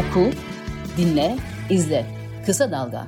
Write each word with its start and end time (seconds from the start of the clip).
Oku, 0.00 0.30
dinle, 0.96 1.36
izle. 1.70 2.06
Kısa 2.46 2.70
Dalga. 2.70 3.06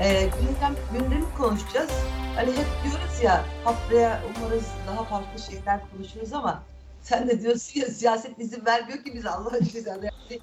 Ee, 0.00 0.22
gündem, 0.22 0.76
gündemi 0.92 1.34
konuşacağız. 1.38 1.90
Hani 2.36 2.50
hep 2.50 2.66
diyoruz 2.84 3.22
ya 3.22 3.44
haftaya 3.64 4.20
umarız 4.36 4.66
daha 4.86 5.04
farklı 5.04 5.42
şeyler 5.42 5.80
konuşuruz 5.92 6.32
ama 6.32 6.62
sen 7.02 7.28
de 7.28 7.40
diyorsun 7.40 7.80
ya 7.80 7.86
siyaset 7.86 8.38
izin 8.38 8.66
vermiyor 8.66 9.04
ki 9.04 9.14
bize 9.14 9.30
Allah. 9.30 9.50
Yani 9.86 10.10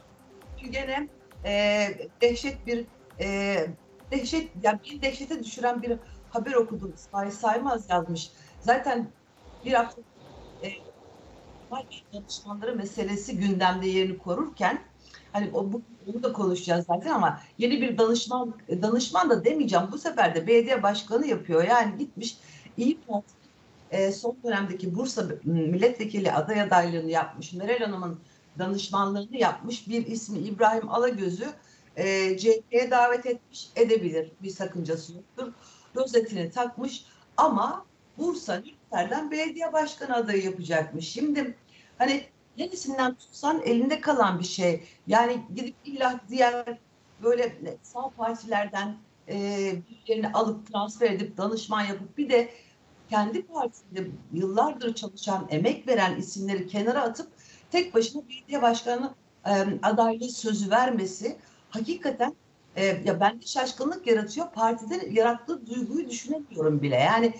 çünkü 0.57 0.71
gene 0.71 1.07
e, 1.45 1.87
dehşet 2.21 2.67
bir 2.67 2.85
e, 3.19 3.57
dehşet 4.11 4.49
yani 4.63 4.79
bir 4.83 5.01
dehşete 5.01 5.43
düşüren 5.43 5.81
bir 5.81 5.97
haber 6.29 6.53
okudum. 6.53 6.93
İsmail 6.95 7.31
Saymaz 7.31 7.89
yazmış. 7.89 8.29
Zaten 8.59 9.07
bir 9.65 9.73
hafta 9.73 10.01
e, 10.63 10.90
danışmanları 12.13 12.75
meselesi 12.75 13.37
gündemde 13.37 13.87
yerini 13.87 14.17
korurken 14.17 14.81
hani 15.33 15.49
o, 15.53 15.73
bu, 15.73 15.81
bunu 16.07 16.23
da 16.23 16.33
konuşacağız 16.33 16.85
zaten 16.85 17.11
ama 17.11 17.41
yeni 17.57 17.81
bir 17.81 17.97
danışman 17.97 18.53
danışman 18.81 19.29
da 19.29 19.45
demeyeceğim 19.45 19.85
bu 19.91 19.97
sefer 19.97 20.35
de 20.35 20.47
belediye 20.47 20.83
başkanı 20.83 21.27
yapıyor. 21.27 21.63
Yani 21.63 21.97
gitmiş 21.97 22.37
iyi 22.77 22.99
Parti 23.07 23.41
e, 23.91 24.11
son 24.11 24.37
dönemdeki 24.43 24.95
Bursa 24.95 25.25
milletvekili 25.43 26.31
aday 26.31 26.61
adaylığını 26.61 27.11
yapmış. 27.11 27.53
Meral 27.53 27.79
Hanım'ın 27.85 28.19
danışmanlığını 28.59 29.37
yapmış 29.37 29.87
bir 29.87 30.07
ismi 30.07 30.39
İbrahim 30.39 30.89
Alagöz'ü 30.89 31.47
e, 31.95 32.37
CHP'ye 32.37 32.91
davet 32.91 33.25
etmiş 33.25 33.69
edebilir. 33.75 34.31
Bir 34.43 34.49
sakıncası 34.49 35.13
yoktur. 35.13 35.53
Rozetini 35.95 36.51
takmış 36.51 37.05
ama 37.37 37.85
Bursa 38.17 38.55
Nükter'den 38.55 39.31
belediye 39.31 39.73
başkanı 39.73 40.15
adayı 40.15 40.43
yapacakmış. 40.43 41.09
Şimdi 41.09 41.55
hani 42.01 42.23
neresinden 42.57 43.15
tutsan 43.15 43.61
elinde 43.65 44.01
kalan 44.01 44.39
bir 44.39 44.45
şey. 44.45 44.83
Yani 45.07 45.41
gidip 45.55 45.75
illa 45.85 46.19
diğer 46.29 46.77
böyle 47.23 47.55
sağ 47.81 48.09
partilerden 48.09 48.95
e, 49.29 49.35
birilerini 49.89 50.31
alıp 50.31 50.67
transfer 50.71 51.11
edip 51.11 51.37
danışman 51.37 51.81
yapıp 51.81 52.17
bir 52.17 52.29
de 52.29 52.49
kendi 53.09 53.41
partisinde 53.41 54.07
yıllardır 54.33 54.95
çalışan, 54.95 55.47
emek 55.49 55.87
veren 55.87 56.15
isimleri 56.15 56.67
kenara 56.67 57.01
atıp 57.01 57.27
tek 57.71 57.93
başına 57.95 58.21
belediye 58.29 58.61
başkanı 58.61 59.13
e, 59.45 59.51
adaylığı 59.83 60.29
sözü 60.29 60.71
vermesi 60.71 61.37
hakikaten 61.69 62.35
e, 62.75 62.85
ya 62.85 63.19
bende 63.19 63.45
şaşkınlık 63.45 64.07
yaratıyor. 64.07 64.51
Partide 64.51 65.09
yarattığı 65.11 65.67
duyguyu 65.67 66.09
düşünemiyorum 66.09 66.81
bile. 66.81 66.95
Yani 66.95 67.33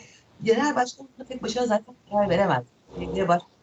genel 0.44 0.75
başkan 0.75 1.08
tek 1.28 1.44
başına 1.44 1.66
zaten 1.66 1.96
karar 2.09 2.30
veremez. 2.30 2.64
Belediye 3.00 3.28
başkanı 3.28 3.61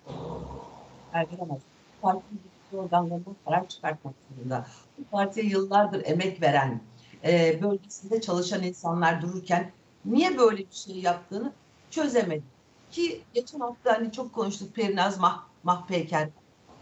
karar 1.12 1.26
veremez. 1.32 1.58
Partinin 2.02 2.40
organlarından 2.72 3.36
karar 3.44 3.68
çıkartmak 3.68 4.14
zorunda. 4.36 4.66
Bu 4.98 5.04
partiye 5.04 5.46
yıllardır 5.46 6.02
emek 6.06 6.42
veren, 6.42 6.80
e, 7.24 7.62
bölgesinde 7.62 8.20
çalışan 8.20 8.62
insanlar 8.62 9.22
dururken 9.22 9.70
niye 10.04 10.38
böyle 10.38 10.58
bir 10.58 10.74
şey 10.74 11.00
yaptığını 11.00 11.52
çözemedim. 11.90 12.44
Ki 12.90 13.22
geçen 13.34 13.60
hafta 13.60 13.92
hani 13.92 14.12
çok 14.12 14.32
konuştuk 14.32 14.74
Perinaz 14.74 15.18
Mah 15.18 15.42
Mahpeyker, 15.62 16.28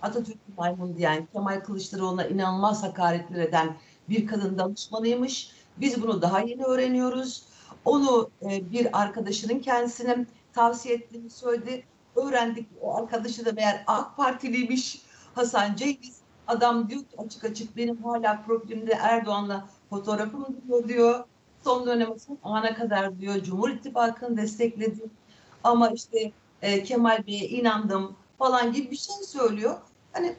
Atatürk'ün 0.03 0.55
maymun 0.57 0.97
diyen, 0.97 1.29
Kemal 1.33 1.61
Kılıçdaroğlu'na 1.61 2.27
inanılmaz 2.27 2.83
hakaretler 2.83 3.41
eden 3.41 3.77
bir 4.09 4.27
kadın 4.27 4.59
danışmanıymış. 4.59 5.51
Biz 5.77 6.03
bunu 6.03 6.23
daha 6.23 6.41
yeni 6.41 6.65
öğreniyoruz. 6.65 7.43
Onu 7.85 8.31
e, 8.43 8.73
bir 8.73 9.03
arkadaşının 9.03 9.61
kendisine 9.61 10.27
tavsiye 10.53 10.95
ettiğini 10.95 11.31
söyledi. 11.31 11.85
Öğrendik 12.17 12.69
o 12.81 12.97
arkadaşı 12.97 13.45
da 13.47 13.53
meğer 13.53 13.85
AK 13.87 14.17
Partiliymiş 14.17 15.03
Hasan 15.35 15.75
Cengiz. 15.77 16.17
Adam 16.47 16.89
diyor 16.89 17.01
açık 17.19 17.45
açık 17.45 17.77
benim 17.77 18.03
hala 18.03 18.43
profilimde 18.43 18.93
Erdoğan'la 18.93 19.69
fotoğrafım 19.91 20.47
duruyor 20.69 20.89
diyor. 20.89 21.25
Son 21.65 21.87
döneme 21.87 22.19
son 22.19 22.39
ana 22.43 22.75
kadar 22.75 23.21
diyor 23.21 23.43
Cumhur 23.43 23.71
İttifakı'nı 23.71 24.37
destekledi. 24.37 25.01
Ama 25.65 25.91
işte 25.91 26.33
e, 26.63 26.83
Kemal 26.83 27.27
Bey'e 27.27 27.49
inandım 27.49 28.17
falan 28.39 28.73
gibi 28.73 28.91
bir 28.91 28.97
şey 28.97 29.17
söylüyor. 29.27 29.77
Hani 30.13 30.37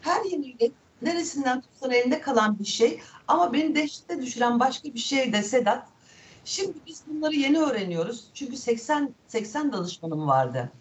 her 0.00 0.24
yeniyle 0.24 0.70
neresinden 1.02 1.60
tutsan 1.60 1.90
elinde 1.90 2.20
kalan 2.20 2.58
bir 2.58 2.64
şey. 2.64 3.00
Ama 3.28 3.52
beni 3.52 3.74
dehşete 3.74 4.22
düşüren 4.22 4.60
başka 4.60 4.94
bir 4.94 4.98
şey 4.98 5.32
de 5.32 5.42
Sedat. 5.42 5.86
Şimdi 6.44 6.74
biz 6.86 7.02
bunları 7.06 7.34
yeni 7.34 7.58
öğreniyoruz. 7.58 8.24
Çünkü 8.34 8.56
80 8.56 9.14
80 9.28 9.72
danışmanım 9.72 10.26
vardı. 10.26 10.72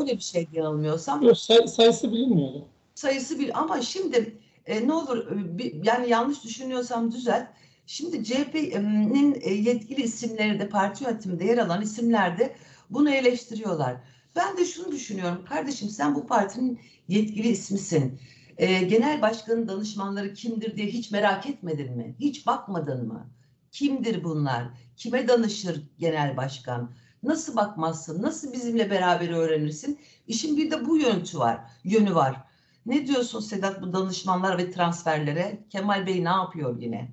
Öyle 0.00 0.16
bir 0.16 0.22
şey 0.22 0.48
yanılmıyorsam. 0.52 1.22
Yok, 1.22 1.38
say, 1.38 1.66
sayısı 1.66 2.12
bilinmiyordu. 2.12 2.64
Sayısı 2.94 3.38
bir 3.38 3.58
ama 3.58 3.82
şimdi 3.82 4.38
e, 4.66 4.88
ne 4.88 4.92
olur 4.92 5.26
e, 5.26 5.58
bir, 5.58 5.84
yani 5.84 6.10
yanlış 6.10 6.44
düşünüyorsam 6.44 7.12
düzelt. 7.12 7.46
Şimdi 7.86 8.24
CHP'nin 8.24 9.38
e, 9.40 9.54
yetkili 9.54 10.02
isimleri 10.02 10.60
de 10.60 10.68
parti 10.68 11.04
yönetiminde 11.04 11.44
yer 11.44 11.58
alan 11.58 11.82
isimler 11.82 12.38
de 12.38 12.56
bunu 12.90 13.10
eleştiriyorlar. 13.10 13.96
Ben 14.36 14.56
de 14.56 14.64
şunu 14.64 14.92
düşünüyorum. 14.92 15.44
Kardeşim 15.48 15.88
sen 15.88 16.14
bu 16.14 16.26
partinin 16.26 16.80
yetkili 17.08 17.48
ismisin. 17.48 18.20
E, 18.58 18.82
genel 18.82 19.22
başkanın 19.22 19.68
danışmanları 19.68 20.34
kimdir 20.34 20.76
diye 20.76 20.86
hiç 20.86 21.10
merak 21.10 21.46
etmedin 21.46 21.96
mi? 21.96 22.14
Hiç 22.20 22.46
bakmadın 22.46 23.08
mı? 23.08 23.26
Kimdir 23.72 24.24
bunlar? 24.24 24.64
Kime 24.96 25.28
danışır 25.28 25.82
genel 25.98 26.36
başkan? 26.36 26.90
Nasıl 27.24 27.56
bakmazsın? 27.56 28.22
Nasıl 28.22 28.52
bizimle 28.52 28.90
beraber 28.90 29.28
öğrenirsin? 29.28 29.98
İşin 30.26 30.56
bir 30.56 30.70
de 30.70 30.86
bu 30.86 30.96
yönü 30.96 31.22
var. 31.34 31.60
Yönü 31.84 32.14
var. 32.14 32.36
Ne 32.86 33.06
diyorsun 33.06 33.40
Sedat 33.40 33.82
bu 33.82 33.92
danışmanlar 33.92 34.58
ve 34.58 34.70
transferlere? 34.70 35.58
Kemal 35.70 36.06
Bey 36.06 36.24
ne 36.24 36.28
yapıyor 36.28 36.80
yine? 36.80 37.08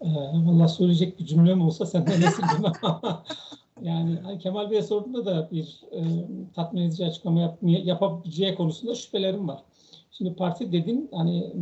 Ee, 0.00 0.08
Valla 0.34 0.68
söyleyecek 0.68 1.18
bir 1.18 1.26
cümlem 1.26 1.60
olsa 1.60 1.86
senden 1.86 2.22
ama 2.82 3.24
yani 3.82 4.20
hani 4.22 4.38
Kemal 4.38 4.70
Bey'e 4.70 4.82
sorduğunda 4.82 5.26
da 5.26 5.50
bir 5.50 5.80
e, 5.92 6.00
tatmin 6.54 6.82
edici 6.82 7.06
açıklama 7.06 7.40
yap, 7.40 7.58
yapabileceği 7.62 8.54
konusunda 8.54 8.94
şüphelerim 8.94 9.48
var. 9.48 9.62
Şimdi 10.10 10.34
parti 10.34 10.72
dedin 10.72 11.10
hani 11.12 11.52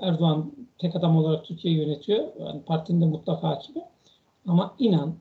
Erdoğan 0.00 0.52
tek 0.78 0.96
adam 0.96 1.16
olarak 1.16 1.44
Türkiye 1.44 1.74
yönetiyor. 1.74 2.24
Yani 2.40 2.62
partinin 2.62 3.00
de 3.00 3.04
mutlak 3.04 3.42
hakimi. 3.42 3.82
Ama 4.46 4.74
inan 4.78 5.14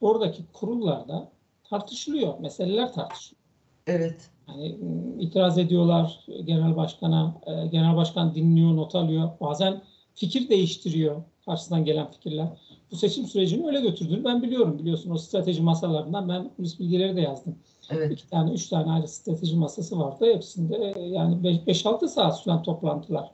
oradaki 0.00 0.42
kurullarda 0.52 1.28
tartışılıyor. 1.70 2.38
Meseleler 2.38 2.92
tartışılıyor. 2.92 3.40
Evet. 3.86 4.30
Yani 4.48 4.76
itiraz 5.20 5.58
ediyorlar 5.58 6.26
genel 6.44 6.76
başkana. 6.76 7.34
E, 7.46 7.66
genel 7.66 7.96
başkan 7.96 8.34
dinliyor, 8.34 8.76
not 8.76 8.94
alıyor. 8.94 9.30
Bazen 9.40 9.82
fikir 10.14 10.48
değiştiriyor 10.48 11.22
karşısından 11.44 11.84
gelen 11.84 12.10
fikirler. 12.10 12.48
Bu 12.90 12.96
seçim 12.96 13.26
sürecini 13.26 13.66
öyle 13.66 13.80
götürdüğünü 13.80 14.24
ben 14.24 14.42
biliyorum. 14.42 14.78
Biliyorsun 14.78 15.10
o 15.10 15.18
strateji 15.18 15.62
masalarından 15.62 16.28
ben 16.28 16.50
bu 16.58 16.62
bilgileri 16.62 17.16
de 17.16 17.20
yazdım. 17.20 17.56
Evet. 17.90 18.12
İki 18.12 18.28
tane, 18.28 18.52
üç 18.52 18.68
tane 18.68 18.90
ayrı 18.90 19.08
strateji 19.08 19.56
masası 19.56 19.98
vardı. 19.98 20.34
Hepsinde 20.34 20.94
yani 21.00 21.34
5-6 21.66 22.08
saat 22.08 22.40
süren 22.40 22.62
toplantılar. 22.62 23.30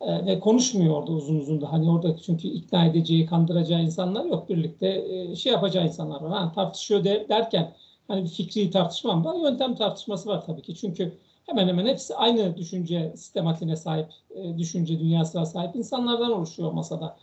Ee, 0.00 0.26
ve 0.26 0.40
konuşmuyor 0.40 0.94
orada 0.94 1.12
uzun 1.12 1.38
uzun 1.38 1.60
da. 1.60 1.72
Hani 1.72 1.90
orada 1.90 2.16
çünkü 2.16 2.48
ikna 2.48 2.84
edeceği, 2.84 3.26
kandıracağı 3.26 3.82
insanlar 3.82 4.24
yok. 4.24 4.48
Birlikte 4.48 5.04
e, 5.08 5.36
şey 5.36 5.52
yapacağı 5.52 5.86
insanlar 5.86 6.20
var. 6.20 6.40
Yani 6.40 6.52
tartışıyor 6.52 7.04
de, 7.04 7.26
derken 7.28 7.74
hani 8.08 8.28
fikri 8.28 8.70
tartışma 8.70 9.24
var. 9.24 9.34
Yöntem 9.34 9.74
tartışması 9.74 10.28
var 10.28 10.46
tabii 10.46 10.62
ki. 10.62 10.74
Çünkü 10.74 11.12
hemen 11.46 11.68
hemen 11.68 11.86
hepsi 11.86 12.14
aynı 12.14 12.56
düşünce 12.56 13.12
sistematiğine 13.16 13.76
sahip, 13.76 14.06
e, 14.34 14.58
düşünce 14.58 15.00
dünyasına 15.00 15.46
sahip 15.46 15.76
insanlardan 15.76 16.32
oluşuyor 16.32 16.72
masada. 16.72 17.16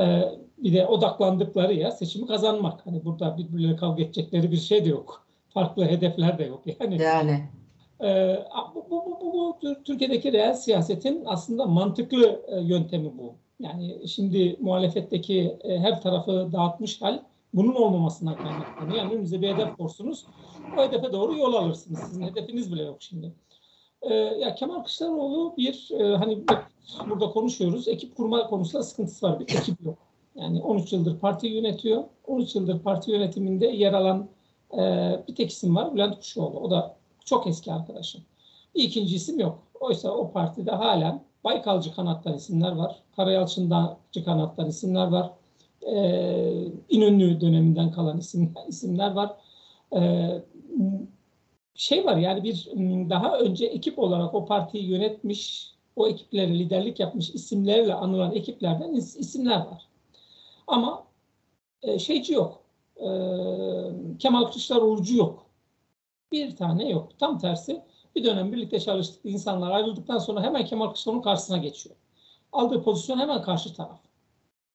E, 0.00 0.22
bir 0.58 0.72
de 0.72 0.86
odaklandıkları 0.86 1.74
ya 1.74 1.90
seçimi 1.90 2.26
kazanmak. 2.26 2.86
Hani 2.86 3.04
burada 3.04 3.38
birbirleriyle 3.38 3.76
kavga 3.76 4.02
edecekleri 4.02 4.52
bir 4.52 4.56
şey 4.56 4.84
de 4.84 4.88
yok. 4.88 5.26
Farklı 5.48 5.84
hedefler 5.84 6.38
de 6.38 6.44
yok. 6.44 6.62
Yani, 6.80 7.02
yani. 7.02 7.48
E, 8.02 8.38
bu, 8.74 8.86
bu, 8.90 9.04
bu, 9.06 9.20
bu, 9.20 9.56
bu 9.62 9.82
Türkiye'deki 9.84 10.32
reel 10.32 10.54
siyasetin 10.54 11.22
aslında 11.26 11.66
mantıklı 11.66 12.42
e, 12.48 12.60
yöntemi 12.60 13.18
bu. 13.18 13.34
Yani 13.60 14.08
şimdi 14.08 14.56
muhalefetteki 14.60 15.56
e, 15.64 15.78
her 15.78 16.00
tarafı 16.00 16.48
dağıtmış 16.52 17.02
hal 17.02 17.18
bunun 17.54 17.74
olmamasına 17.74 18.36
kaynaklanıyor. 18.36 18.98
Yani 18.98 19.14
önünüze 19.14 19.42
bir 19.42 19.54
hedef 19.54 19.76
korsunuz, 19.76 20.26
o 20.78 20.82
hedefe 20.82 21.12
doğru 21.12 21.38
yol 21.38 21.54
alırsınız. 21.54 22.00
Sizin 22.00 22.22
hedefiniz 22.22 22.72
bile 22.72 22.82
yok 22.82 22.96
şimdi. 23.00 23.32
Ee, 24.02 24.14
ya 24.14 24.54
Kemal 24.54 24.74
Kılıçdaroğlu 24.74 25.54
bir 25.56 25.90
e, 25.98 26.16
hani 26.16 26.44
burada 27.08 27.30
konuşuyoruz. 27.30 27.88
Ekip 27.88 28.16
kurma 28.16 28.46
konusunda 28.46 28.82
sıkıntısı 28.82 29.26
var. 29.26 29.40
Bir 29.40 29.44
ekip 29.44 29.84
yok. 29.84 29.98
Yani 30.34 30.62
13 30.62 30.92
yıldır 30.92 31.18
parti 31.18 31.46
yönetiyor. 31.46 32.04
13 32.26 32.54
yıldır 32.54 32.78
parti 32.82 33.10
yönetiminde 33.10 33.66
yer 33.66 33.92
alan 33.92 34.28
e, 34.72 34.78
bir 35.28 35.34
tek 35.34 35.50
isim 35.50 35.76
var. 35.76 35.94
Bülent 35.94 36.16
Kuşoğlu. 36.16 36.60
O 36.60 36.70
da 36.70 36.96
çok 37.24 37.46
eski 37.46 37.72
arkadaşım. 37.72 38.22
Bir 38.74 38.82
ikinci 38.82 39.16
isim 39.16 39.40
yok. 39.40 39.58
Oysa 39.80 40.10
o 40.10 40.32
partide 40.32 40.70
halen 40.70 41.22
Baykalcı 41.44 41.94
kanattan 41.94 42.34
isimler 42.34 42.72
var. 42.72 43.02
Karayalçıncı 43.16 44.24
kanattan 44.24 44.68
isimler 44.68 45.06
var. 45.06 45.30
Ee, 45.82 46.64
İnönü 46.88 47.40
döneminden 47.40 47.92
kalan 47.92 48.18
isim, 48.18 48.54
isimler 48.68 49.12
var. 49.12 49.30
Ee, 49.96 50.42
şey 51.74 52.04
var 52.04 52.16
yani 52.16 52.42
bir 52.44 52.68
daha 53.10 53.38
önce 53.38 53.66
ekip 53.66 53.98
olarak 53.98 54.34
o 54.34 54.46
partiyi 54.46 54.84
yönetmiş, 54.88 55.72
o 55.96 56.08
ekiplere 56.08 56.58
liderlik 56.58 57.00
yapmış 57.00 57.30
isimlerle 57.30 57.94
anılan 57.94 58.32
ekiplerden 58.32 58.92
is- 58.92 59.18
isimler 59.18 59.56
var. 59.56 59.88
Ama 60.66 61.04
e, 61.82 61.98
şeyci 61.98 62.32
yok. 62.32 62.60
E, 62.96 63.08
Kemal 64.18 64.44
Kılıçdaroğlu'cu 64.44 65.16
yok. 65.16 65.41
Bir 66.32 66.56
tane 66.56 66.88
yok. 66.88 67.18
Tam 67.18 67.38
tersi 67.38 67.82
bir 68.16 68.24
dönem 68.24 68.52
birlikte 68.52 68.80
çalıştık 68.80 69.20
insanlar 69.24 69.70
ayrıldıktan 69.70 70.18
sonra 70.18 70.42
hemen 70.42 70.64
Kemal 70.64 70.86
Kılıçdaroğlu'nun 70.86 71.22
karşısına 71.22 71.58
geçiyor. 71.58 71.96
Aldığı 72.52 72.82
pozisyon 72.82 73.18
hemen 73.18 73.42
karşı 73.42 73.74
taraf. 73.74 74.00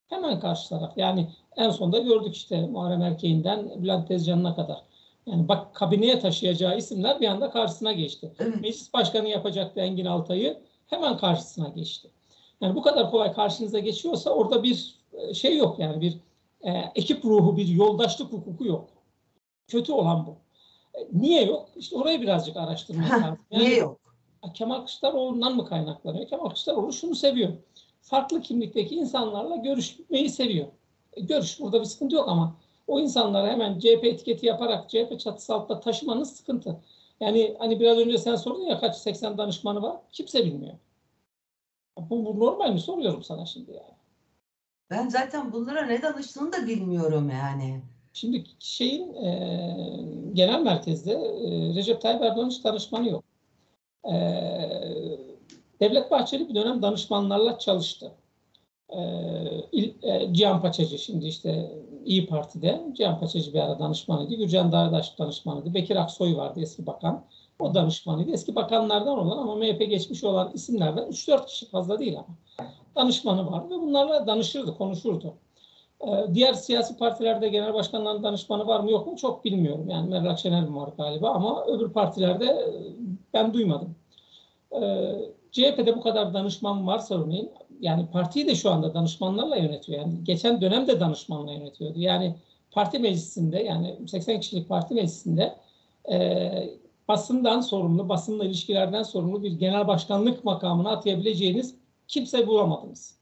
Hemen 0.07 0.39
karşı 0.39 0.69
taraf. 0.69 0.98
Yani 0.98 1.27
en 1.57 1.69
sonda 1.69 2.00
gördük 2.00 2.36
işte 2.36 2.68
Muharrem 2.68 3.01
Erkeği'nden 3.01 3.83
Bülent 3.83 4.07
Tezcan'ına 4.07 4.56
kadar. 4.56 4.81
Yani 5.25 5.48
bak 5.48 5.75
kabineye 5.75 6.19
taşıyacağı 6.19 6.77
isimler 6.77 7.21
bir 7.21 7.27
anda 7.27 7.50
karşısına 7.50 7.94
geçti. 7.94 8.33
Evet. 8.39 8.62
Meclis 8.62 8.94
Başkanı 8.94 9.27
yapacaktı 9.27 9.80
Engin 9.80 10.06
Altay'ı 10.06 10.57
hemen 10.88 11.18
karşısına 11.18 11.69
geçti. 11.69 12.12
Yani 12.62 12.75
bu 12.75 12.81
kadar 12.81 13.12
kolay 13.12 13.33
karşınıza 13.33 13.80
geçiyorsa 13.80 14.30
orada 14.30 14.63
bir 14.63 14.95
e, 15.13 15.33
şey 15.33 15.57
yok 15.57 15.80
yani 15.80 16.01
bir 16.01 16.18
e, 16.62 16.71
ekip 16.95 17.25
ruhu, 17.25 17.57
bir 17.57 17.68
yoldaşlık 17.68 18.33
hukuku 18.33 18.65
yok. 18.65 18.89
Kötü 19.68 19.92
olan 19.92 20.27
bu. 20.27 20.36
Niye 21.13 21.45
yok? 21.45 21.69
İşte 21.75 21.95
orayı 21.95 22.21
birazcık 22.21 22.57
araştırmak 22.57 23.11
lazım. 23.11 23.38
Yani, 23.51 23.63
Niye 23.63 23.77
yok? 23.77 23.99
Kemal 24.53 24.75
Kılıçdaroğlu'ndan 24.77 25.55
mı 25.55 25.65
kaynaklanıyor? 25.65 26.27
Kemal 26.27 26.45
Kılıçdaroğlu 26.45 26.94
şunu 26.94 27.15
seviyor. 27.15 27.53
Farklı 28.01 28.41
kimlikteki 28.41 28.95
insanlarla 28.95 29.55
görüşmeyi 29.55 30.29
seviyor. 30.29 30.67
E, 31.13 31.21
Görüş 31.21 31.59
burada 31.59 31.79
bir 31.79 31.85
sıkıntı 31.85 32.15
yok 32.15 32.29
ama 32.29 32.55
o 32.88 32.99
insanlara 32.99 33.47
hemen 33.47 33.79
CHP 33.79 34.03
etiketi 34.03 34.45
yaparak 34.45 34.89
CHP 34.89 35.19
çatısı 35.19 35.53
altında 35.53 35.79
taşımanız 35.79 36.35
sıkıntı. 36.35 36.79
Yani 37.19 37.55
hani 37.59 37.79
biraz 37.79 37.97
önce 37.97 38.17
sen 38.17 38.35
sordun 38.35 38.61
ya 38.61 38.79
kaç 38.79 38.97
80 38.97 39.38
danışmanı 39.38 39.81
var? 39.81 39.97
Kimse 40.11 40.45
bilmiyor. 40.45 40.73
Bu, 41.97 42.25
bu 42.25 42.39
normal 42.39 42.73
mi? 42.73 42.79
Soruyorum 42.79 43.23
sana 43.23 43.45
şimdi 43.45 43.71
yani. 43.71 43.97
Ben 44.89 45.09
zaten 45.09 45.51
bunlara 45.53 45.81
ne 45.85 46.01
danıştığını 46.01 46.53
da 46.53 46.67
bilmiyorum 46.67 47.29
yani. 47.29 47.81
Şimdi 48.17 48.43
şeyin 48.59 49.13
e, 49.13 49.29
genel 50.33 50.61
merkezde 50.61 51.11
e, 51.13 51.75
Recep 51.75 52.01
Tayyip 52.01 52.21
Erdoğan 52.23 52.49
hiç 52.49 52.63
danışmanı 52.63 53.09
yok. 53.09 53.23
E, 54.05 54.13
Devlet 55.79 56.11
Bahçeli 56.11 56.49
bir 56.49 56.55
dönem 56.55 56.81
danışmanlarla 56.81 57.59
çalıştı. 57.59 58.11
E, 58.89 58.99
İl- 59.71 59.93
e, 60.03 60.33
Cihan 60.33 60.61
Paçacı 60.61 60.99
şimdi 60.99 61.25
işte 61.25 61.71
İyi 62.05 62.27
Parti'de 62.27 62.81
Cihan 62.93 63.19
Paçacı 63.19 63.53
bir 63.53 63.59
ara 63.59 63.79
danışmanıydı. 63.79 64.35
Gürcan 64.35 64.71
Dağdaş 64.71 65.19
danışmanıydı. 65.19 65.73
Bekir 65.73 65.95
Aksoy 65.95 66.37
vardı 66.37 66.59
eski 66.61 66.85
bakan. 66.87 67.23
O 67.59 67.73
danışmanıydı. 67.73 68.31
Eski 68.31 68.55
bakanlardan 68.55 69.17
olan 69.19 69.37
ama 69.37 69.55
MHP 69.55 69.79
geçmiş 69.89 70.23
olan 70.23 70.51
isimlerden 70.53 71.07
3-4 71.07 71.45
kişi 71.45 71.65
fazla 71.69 71.99
değil 71.99 72.17
ama 72.17 72.27
danışmanı 72.95 73.51
var 73.51 73.65
ve 73.69 73.69
bunlarla 73.81 74.27
danışırdı, 74.27 74.77
konuşurdu. 74.77 75.33
Ee, 76.01 76.33
Diğer 76.33 76.53
siyasi 76.53 76.97
partilerde 76.97 77.49
genel 77.49 77.73
başkanların 77.73 78.23
danışmanı 78.23 78.67
var 78.67 78.79
mı 78.79 78.91
yok 78.91 79.07
mu 79.07 79.15
çok 79.17 79.45
bilmiyorum. 79.45 79.89
Yani 79.89 80.09
Meral 80.09 80.25
Akşener 80.25 80.67
var 80.67 80.89
galiba 80.97 81.29
ama 81.29 81.65
öbür 81.65 81.89
partilerde 81.89 82.45
e, 82.45 82.65
ben 83.33 83.53
duymadım. 83.53 83.95
Ee, 84.71 85.13
CHP'de 85.51 85.95
bu 85.95 86.01
kadar 86.01 86.33
danışman 86.33 86.88
varsa 86.88 87.23
örneğin 87.23 87.51
yani 87.79 88.07
partiyi 88.11 88.47
de 88.47 88.55
şu 88.55 88.71
anda 88.71 88.94
danışmanlarla 88.94 89.55
yönetiyor. 89.55 89.99
Yani 89.99 90.13
geçen 90.23 90.61
dönemde 90.61 90.99
danışmanla 90.99 91.51
yönetiyordu. 91.53 91.99
Yani 91.99 92.35
parti 92.71 92.99
meclisinde 92.99 93.63
yani 93.63 93.97
80 94.07 94.39
kişilik 94.39 94.69
parti 94.69 94.94
meclisinde 94.94 95.55
e, 96.11 96.49
basından 97.07 97.61
sorumlu, 97.61 98.09
basınla 98.09 98.45
ilişkilerden 98.45 99.03
sorumlu 99.03 99.44
bir 99.44 99.51
genel 99.51 99.88
başkanlık 99.88 100.44
makamına 100.44 100.89
atayabileceğiniz 100.89 101.75
kimse 102.07 102.47
bulamadınız. 102.47 103.17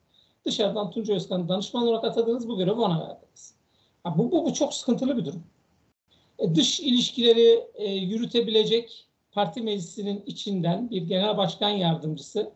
Dışarıdan 0.46 0.92
Tunca 0.92 1.16
Özkan'ı 1.16 1.50
danışman 1.50 1.84
olarak 1.84 2.04
atadınız, 2.04 2.50
bu 2.50 2.58
görevi 2.58 2.82
ona 2.82 3.00
verdiniz. 3.00 3.56
Ha, 4.04 4.18
bu, 4.18 4.32
bu, 4.32 4.46
bu 4.46 4.54
çok 4.54 4.74
sıkıntılı 4.74 5.18
bir 5.18 5.26
durum. 5.26 5.44
E, 6.40 6.56
dış 6.56 6.80
ilişkileri 6.80 7.68
e, 7.76 7.92
yürütebilecek 7.92 9.08
parti 9.32 9.62
meclisinin 9.62 10.24
içinden 10.26 10.90
bir 10.90 11.02
genel 11.02 11.38
başkan 11.38 11.70
yardımcısı 11.70 12.52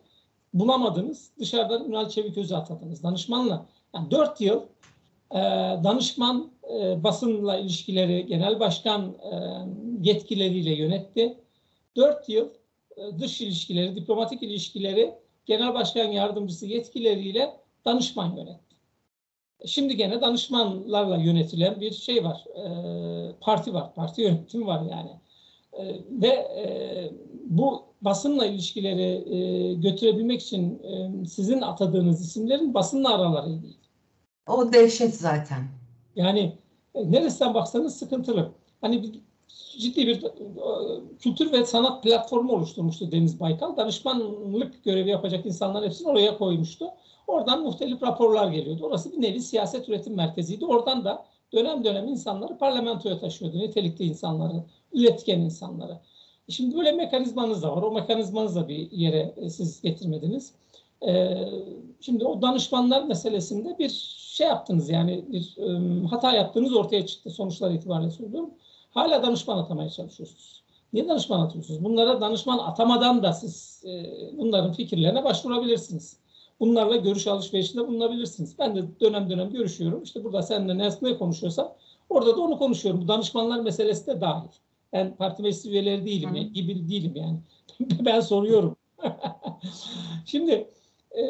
bulamadınız. 0.53 1.31
Dışarıdan 1.39 1.89
Ünal 1.89 2.09
Çeviköz'ü 2.09 2.56
atadınız 2.56 3.03
danışmanla. 3.03 3.65
Yani 3.95 4.12
4 4.12 4.42
yıl 4.42 4.62
e, 5.31 5.38
danışman 5.83 6.51
e, 6.74 7.03
basınla 7.03 7.57
ilişkileri 7.57 8.25
genel 8.25 8.59
başkan 8.59 9.01
e, 9.01 9.31
yetkileriyle 10.01 10.75
yönetti. 10.75 11.38
4 11.95 12.30
yıl 12.30 12.50
e, 12.97 13.19
dış 13.19 13.42
ilişkileri, 13.42 13.95
diplomatik 13.95 14.44
ilişkileri 14.44 15.15
genel 15.45 15.74
başkan 15.74 16.06
yardımcısı 16.06 16.65
yetkileriyle 16.65 17.59
danışman 17.89 18.36
yönetti. 18.36 18.75
Şimdi 19.65 19.95
gene 19.95 20.21
danışmanlarla 20.21 21.18
yönetilen 21.18 21.81
bir 21.81 21.91
şey 21.91 22.24
var. 22.24 22.45
e, 22.56 23.33
parti 23.41 23.74
var. 23.74 23.94
Parti 23.95 24.21
yönetimi 24.21 24.65
var 24.65 24.81
yani. 24.91 25.12
E, 25.74 26.01
ve 26.09 26.27
e, 26.27 26.65
bu 27.45 27.83
basınla 28.01 28.45
ilişkileri 28.45 29.36
e, 29.36 29.74
götürebilmek 29.74 30.41
için 30.41 30.83
e, 30.83 31.25
sizin 31.25 31.62
atadığınız 31.62 32.21
isimlerin 32.21 32.74
basınla 32.74 33.15
araları 33.15 33.63
değil. 33.63 33.77
O 34.47 34.74
dehşet 34.74 35.15
zaten. 35.15 35.68
Yani 36.15 36.57
e, 36.95 37.12
neresinden 37.12 37.53
baksanız 37.53 37.95
sıkıntılı. 37.97 38.51
Hani 38.81 39.21
ciddi 39.80 40.07
bir 40.07 40.24
e, 40.24 40.30
kültür 41.19 41.51
ve 41.51 41.66
sanat 41.66 42.04
platformu 42.04 42.54
oluşturmuştu 42.54 43.12
Deniz 43.12 43.40
Baykal. 43.40 43.78
Danışmanlık 43.78 44.84
görevi 44.84 45.10
yapacak 45.10 45.46
insanların 45.46 45.86
hepsini 45.86 46.07
oraya 46.07 46.38
koymuştu. 46.38 46.86
Oradan 47.28 47.63
muhtelif 47.63 48.04
raporlar 48.04 48.51
geliyordu. 48.51 48.86
Orası 48.86 49.12
bir 49.12 49.22
nevi 49.22 49.42
siyaset 49.42 49.90
üretim 49.90 50.16
merkeziydi. 50.16 50.66
Oradan 50.66 51.06
da 51.06 51.25
dönem 51.54 51.84
dönem 51.84 52.07
insanları 52.07 52.57
parlamentoya 52.57 53.19
taşıyordu. 53.19 53.60
Nitelikli 53.60 54.06
insanları, 54.06 54.63
üretken 54.94 55.40
insanları. 55.40 56.00
Şimdi 56.50 56.78
böyle 56.78 56.92
mekanizmanız 56.92 57.63
da 57.63 57.75
var. 57.75 57.81
O 57.81 57.92
mekanizmanızı 57.92 58.60
da 58.60 58.68
bir 58.68 58.92
yere 58.92 59.34
e, 59.38 59.50
siz 59.50 59.81
getirmediniz. 59.81 60.54
E, 61.07 61.38
Şimdi 62.02 62.25
o 62.25 62.42
danışmanlar 62.42 63.04
meselesinde 63.04 63.78
bir 63.80 63.90
şey 64.18 64.48
yaptınız 64.48 64.90
yani 64.90 65.25
bir 65.31 65.57
e, 65.57 66.07
hata 66.07 66.31
yaptığınız 66.31 66.75
ortaya 66.75 67.06
çıktı 67.06 67.30
sonuçlar 67.30 67.72
itibariyle 67.72 68.12
söylüyorum. 68.12 68.50
Hala 68.89 69.24
danışman 69.24 69.57
atamaya 69.57 69.89
çalışıyorsunuz. 69.89 70.63
Niye 70.94 71.07
danışman 71.07 71.40
atıyorsunuz? 71.40 71.83
Bunlara 71.83 72.21
danışman 72.21 72.57
atamadan 72.57 73.23
da 73.23 73.33
siz 73.33 73.83
e, 73.85 74.06
bunların 74.37 74.73
fikirlerine 74.73 75.23
başvurabilirsiniz. 75.23 76.18
Bunlarla 76.59 76.95
görüş 76.95 77.28
alışverişinde 77.28 77.87
bulunabilirsiniz. 77.87 78.59
Ben 78.59 78.75
de 78.75 78.99
dönem 78.99 79.30
dönem 79.30 79.49
görüşüyorum. 79.49 80.04
İşte 80.04 80.23
burada 80.23 80.42
seninle 80.42 80.78
ne, 80.78 80.90
ne 81.02 81.18
konuşuyorsam 81.18 81.73
orada 82.09 82.37
da 82.37 82.42
onu 82.42 82.57
konuşuyorum. 82.57 83.02
Bu 83.02 83.07
danışmanlar 83.07 83.59
meselesi 83.59 84.07
de 84.07 84.21
dahil. 84.21 84.49
Ben 84.94 85.16
parti 85.16 85.42
meclis 85.42 85.66
üyeleri 85.66 86.06
değilim. 86.06 86.33
Hı. 86.33 86.37
ya, 86.37 86.44
gibi 86.44 86.90
değilim 86.90 87.14
yani. 87.16 87.40
ben 88.06 88.19
soruyorum. 88.19 88.75
Şimdi 90.25 90.68
e, 91.11 91.23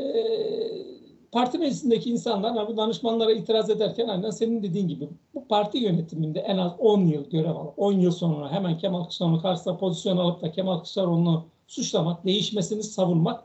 parti 1.31 1.57
meclisindeki 1.57 2.09
insanlar 2.09 2.67
bu 2.67 2.77
danışmanlara 2.77 3.31
itiraz 3.31 3.69
ederken 3.69 4.07
aynen 4.07 4.29
senin 4.29 4.63
dediğin 4.63 4.87
gibi 4.87 5.09
bu 5.33 5.47
parti 5.47 5.77
yönetiminde 5.77 6.39
en 6.39 6.57
az 6.57 6.71
10 6.79 7.01
yıl 7.01 7.29
görev 7.29 7.55
alıp 7.55 7.73
10 7.77 7.93
yıl 7.93 8.11
sonra 8.11 8.51
hemen 8.51 8.77
Kemal 8.77 9.03
Kılıçdaroğlu 9.03 9.41
karşısına 9.41 9.77
pozisyon 9.77 10.17
alıp 10.17 10.41
da 10.41 10.51
Kemal 10.51 10.75
Kılıçdaroğlu'nu 10.75 11.45
suçlamak, 11.67 12.25
değişmesini 12.25 12.83
savunmak 12.83 13.43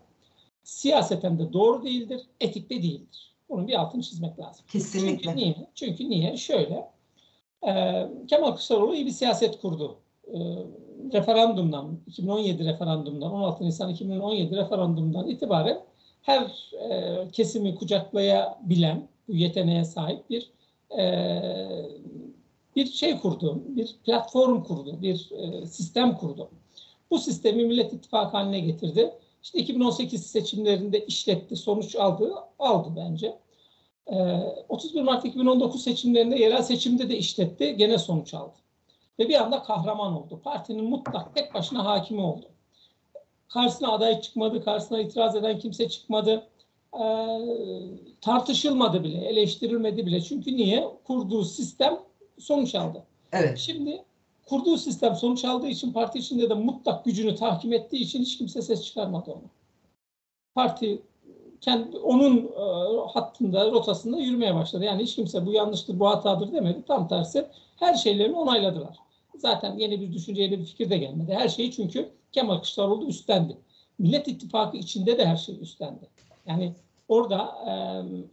siyaseten 0.62 1.38
de 1.38 1.52
doğru 1.52 1.84
değildir, 1.84 2.20
etik 2.40 2.70
de 2.70 2.82
değildir. 2.82 3.34
Bunun 3.48 3.68
bir 3.68 3.80
altını 3.80 4.02
çizmek 4.02 4.38
lazım. 4.38 4.64
Kesinlikle. 4.72 5.22
Çünkü 5.22 5.36
niye? 5.36 5.54
Çünkü 5.74 6.10
niye? 6.10 6.36
Şöyle, 6.36 6.90
e, 7.66 7.72
Kemal 8.28 8.50
Kılıçdaroğlu 8.50 8.94
iyi 8.94 9.06
bir 9.06 9.10
siyaset 9.10 9.60
kurdu. 9.60 9.96
E, 10.26 10.38
referandumdan, 11.12 11.98
2017 12.06 12.64
referandumdan, 12.64 13.32
16 13.32 13.64
Nisan 13.64 13.90
2017 13.90 14.56
referandumdan 14.56 15.28
itibaren 15.28 15.80
her 16.24 16.72
e, 16.90 17.28
kesimi 17.32 17.74
kucaklayabilen, 17.74 19.08
bu 19.28 19.32
yeteneğe 19.32 19.84
sahip 19.84 20.30
bir 20.30 20.50
e, 20.98 21.04
bir 22.76 22.86
şey 22.86 23.18
kurdu, 23.18 23.62
bir 23.68 23.96
platform 24.04 24.62
kurdu, 24.62 25.02
bir 25.02 25.30
e, 25.32 25.66
sistem 25.66 26.16
kurdu. 26.16 26.50
Bu 27.10 27.18
sistemi 27.18 27.64
Millet 27.64 27.92
İttifakı 27.92 28.36
haline 28.36 28.60
getirdi. 28.60 29.14
İşte 29.42 29.58
2018 29.58 30.26
seçimlerinde 30.26 31.06
işletti, 31.06 31.56
sonuç 31.56 31.96
aldı, 31.96 32.34
aldı 32.58 32.88
bence. 32.96 33.38
E, 34.06 34.16
31 34.68 35.02
Mart 35.02 35.24
2019 35.24 35.82
seçimlerinde 35.82 36.36
yerel 36.36 36.62
seçimde 36.62 37.08
de 37.08 37.18
işletti, 37.18 37.76
gene 37.76 37.98
sonuç 37.98 38.34
aldı. 38.34 38.54
Ve 39.18 39.28
bir 39.28 39.34
anda 39.34 39.62
kahraman 39.62 40.12
oldu. 40.12 40.40
Partinin 40.44 40.84
mutlak 40.84 41.34
tek 41.34 41.54
başına 41.54 41.84
hakimi 41.84 42.20
oldu. 42.20 42.46
Karşısına 43.54 43.92
aday 43.92 44.20
çıkmadı, 44.20 44.64
karşısına 44.64 45.00
itiraz 45.00 45.36
eden 45.36 45.58
kimse 45.58 45.88
çıkmadı. 45.88 46.46
Ee, 46.94 47.38
tartışılmadı 48.20 49.04
bile, 49.04 49.18
eleştirilmedi 49.18 50.06
bile. 50.06 50.20
Çünkü 50.20 50.56
niye? 50.56 50.88
Kurduğu 51.04 51.44
sistem 51.44 51.98
sonuç 52.38 52.74
aldı. 52.74 53.02
Evet. 53.32 53.58
Şimdi 53.58 54.04
kurduğu 54.46 54.76
sistem 54.76 55.16
sonuç 55.16 55.44
aldığı 55.44 55.66
için 55.66 55.92
parti 55.92 56.18
içinde 56.18 56.50
de 56.50 56.54
mutlak 56.54 57.04
gücünü 57.04 57.34
tahkim 57.34 57.72
ettiği 57.72 58.02
için 58.02 58.20
hiç 58.20 58.38
kimse 58.38 58.62
ses 58.62 58.84
çıkarmadı 58.84 59.30
ona. 59.30 59.50
Parti 60.54 61.02
kendi 61.60 61.98
onun 61.98 62.36
e, 62.36 62.64
hattında, 63.12 63.70
rotasında 63.70 64.18
yürümeye 64.18 64.54
başladı. 64.54 64.84
Yani 64.84 65.02
hiç 65.02 65.14
kimse 65.14 65.46
bu 65.46 65.52
yanlıştır, 65.52 66.00
bu 66.00 66.08
hatadır 66.08 66.52
demedi. 66.52 66.82
Tam 66.88 67.08
tersi 67.08 67.46
her 67.76 67.94
şeylerini 67.94 68.36
onayladılar. 68.36 68.98
Zaten 69.36 69.76
yeni 69.78 70.00
bir 70.00 70.12
düşünce, 70.12 70.42
yeni 70.42 70.58
bir 70.58 70.64
fikir 70.64 70.90
de 70.90 70.98
gelmedi. 70.98 71.34
Her 71.34 71.48
şeyi 71.48 71.72
çünkü 71.72 72.10
Kemal 72.32 72.54
Kılıçdaroğlu 72.54 73.06
üstlendi. 73.06 73.58
Millet 73.98 74.28
İttifakı 74.28 74.76
içinde 74.76 75.18
de 75.18 75.26
her 75.26 75.36
şeyi 75.36 75.58
üstlendi. 75.58 76.08
Yani 76.46 76.74
orada 77.08 77.54
e, 77.66 77.72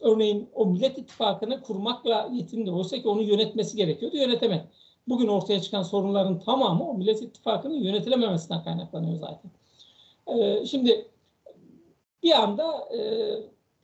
örneğin 0.01 0.49
o 0.53 0.65
Millet 0.65 0.97
İttifakı'nı 0.97 1.61
kurmakla 1.61 2.29
yetindi. 2.33 2.71
Oysa 2.71 3.01
ki 3.01 3.07
onu 3.07 3.21
yönetmesi 3.21 3.77
gerekiyordu, 3.77 4.17
yönetemedi. 4.17 4.63
Bugün 5.07 5.27
ortaya 5.27 5.61
çıkan 5.61 5.83
sorunların 5.83 6.39
tamamı 6.39 6.89
o 6.89 6.93
Millet 6.93 7.21
İttifakı'nın 7.21 7.83
yönetilememesinden 7.83 8.63
kaynaklanıyor 8.63 9.17
zaten. 9.19 9.51
E, 10.27 10.65
şimdi 10.65 11.07
bir 12.23 12.31
anda 12.31 12.95
e, 12.97 12.99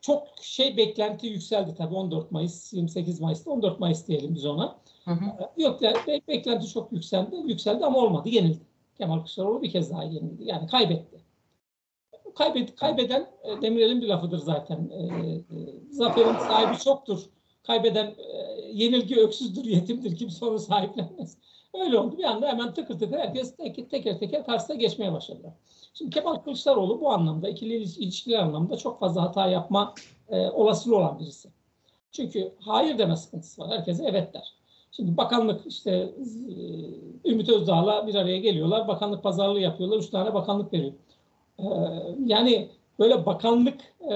çok 0.01 0.27
şey 0.41 0.77
beklenti 0.77 1.27
yükseldi 1.27 1.75
tabii 1.77 1.95
14 1.95 2.31
Mayıs, 2.31 2.73
28 2.73 3.21
Mayıs'ta 3.21 3.51
14 3.51 3.79
Mayıs 3.79 4.07
diyelim 4.07 4.35
biz 4.35 4.45
ona. 4.45 4.79
Hı 5.07 5.11
hı. 5.13 5.25
Yok 5.57 5.81
yani 5.81 5.97
be- 6.07 6.21
beklenti 6.27 6.67
çok 6.67 6.91
yükseldi, 6.91 7.35
yükseldi 7.45 7.85
ama 7.85 7.99
olmadı, 7.99 8.29
yenildi. 8.29 8.63
Kemal 8.97 9.17
Kılıçdaroğlu 9.17 9.61
bir 9.61 9.71
kez 9.71 9.91
daha 9.91 10.03
yenildi. 10.03 10.43
Yani 10.45 10.67
kaybetti. 10.67 11.17
Kaybet, 12.35 12.75
kaybeden 12.75 13.27
e, 13.43 13.61
Demirel'in 13.61 14.01
bir 14.01 14.07
lafıdır 14.07 14.37
zaten. 14.37 14.89
E, 14.93 15.03
e, 15.03 15.43
zaferin 15.91 16.33
sahibi 16.33 16.77
çoktur. 16.77 17.19
Kaybeden 17.63 18.05
e, 18.05 18.61
yenilgi 18.73 19.15
öksüzdür, 19.19 19.65
yetimdir. 19.65 20.15
Kimse 20.15 20.45
onu 20.45 20.59
sahiplenmez. 20.59 21.37
Öyle 21.73 21.99
oldu. 21.99 22.17
Bir 22.17 22.23
anda 22.23 22.47
hemen 22.47 22.73
tıkır 22.73 22.99
tıkır 22.99 23.17
herkes 23.17 23.55
tek, 23.55 23.89
teker 23.91 24.19
teker 24.19 24.45
karşısına 24.45 24.75
geçmeye 24.75 25.13
başladılar. 25.13 25.53
Şimdi 25.93 26.11
Kemal 26.11 26.35
Kılıçdaroğlu 26.35 27.01
bu 27.01 27.09
anlamda, 27.11 27.49
ikili 27.49 27.73
iliş- 27.83 27.99
ilişkiler 27.99 28.39
anlamda 28.39 28.77
çok 28.77 28.99
fazla 28.99 29.21
hata 29.21 29.47
yapma 29.47 29.93
e, 30.29 30.47
olasılığı 30.49 30.97
olan 30.97 31.19
birisi. 31.19 31.49
Çünkü 32.11 32.53
hayır 32.59 32.97
deme 32.97 33.15
sıkıntısı 33.15 33.61
var. 33.61 33.69
Herkese 33.77 34.03
evet 34.07 34.33
der. 34.33 34.56
Şimdi 34.97 35.17
bakanlık 35.17 35.61
işte 35.67 35.91
e, 37.25 37.31
Ümit 37.31 37.49
Özdağ'la 37.49 38.07
bir 38.07 38.15
araya 38.15 38.37
geliyorlar. 38.37 38.87
Bakanlık 38.87 39.23
pazarlığı 39.23 39.59
yapıyorlar. 39.59 39.97
Üç 39.97 40.09
tane 40.09 40.33
bakanlık 40.33 40.73
veriyor. 40.73 40.93
Ee, 41.59 41.63
yani 42.25 42.69
böyle 42.99 43.25
bakanlık 43.25 43.79
e, 44.01 44.15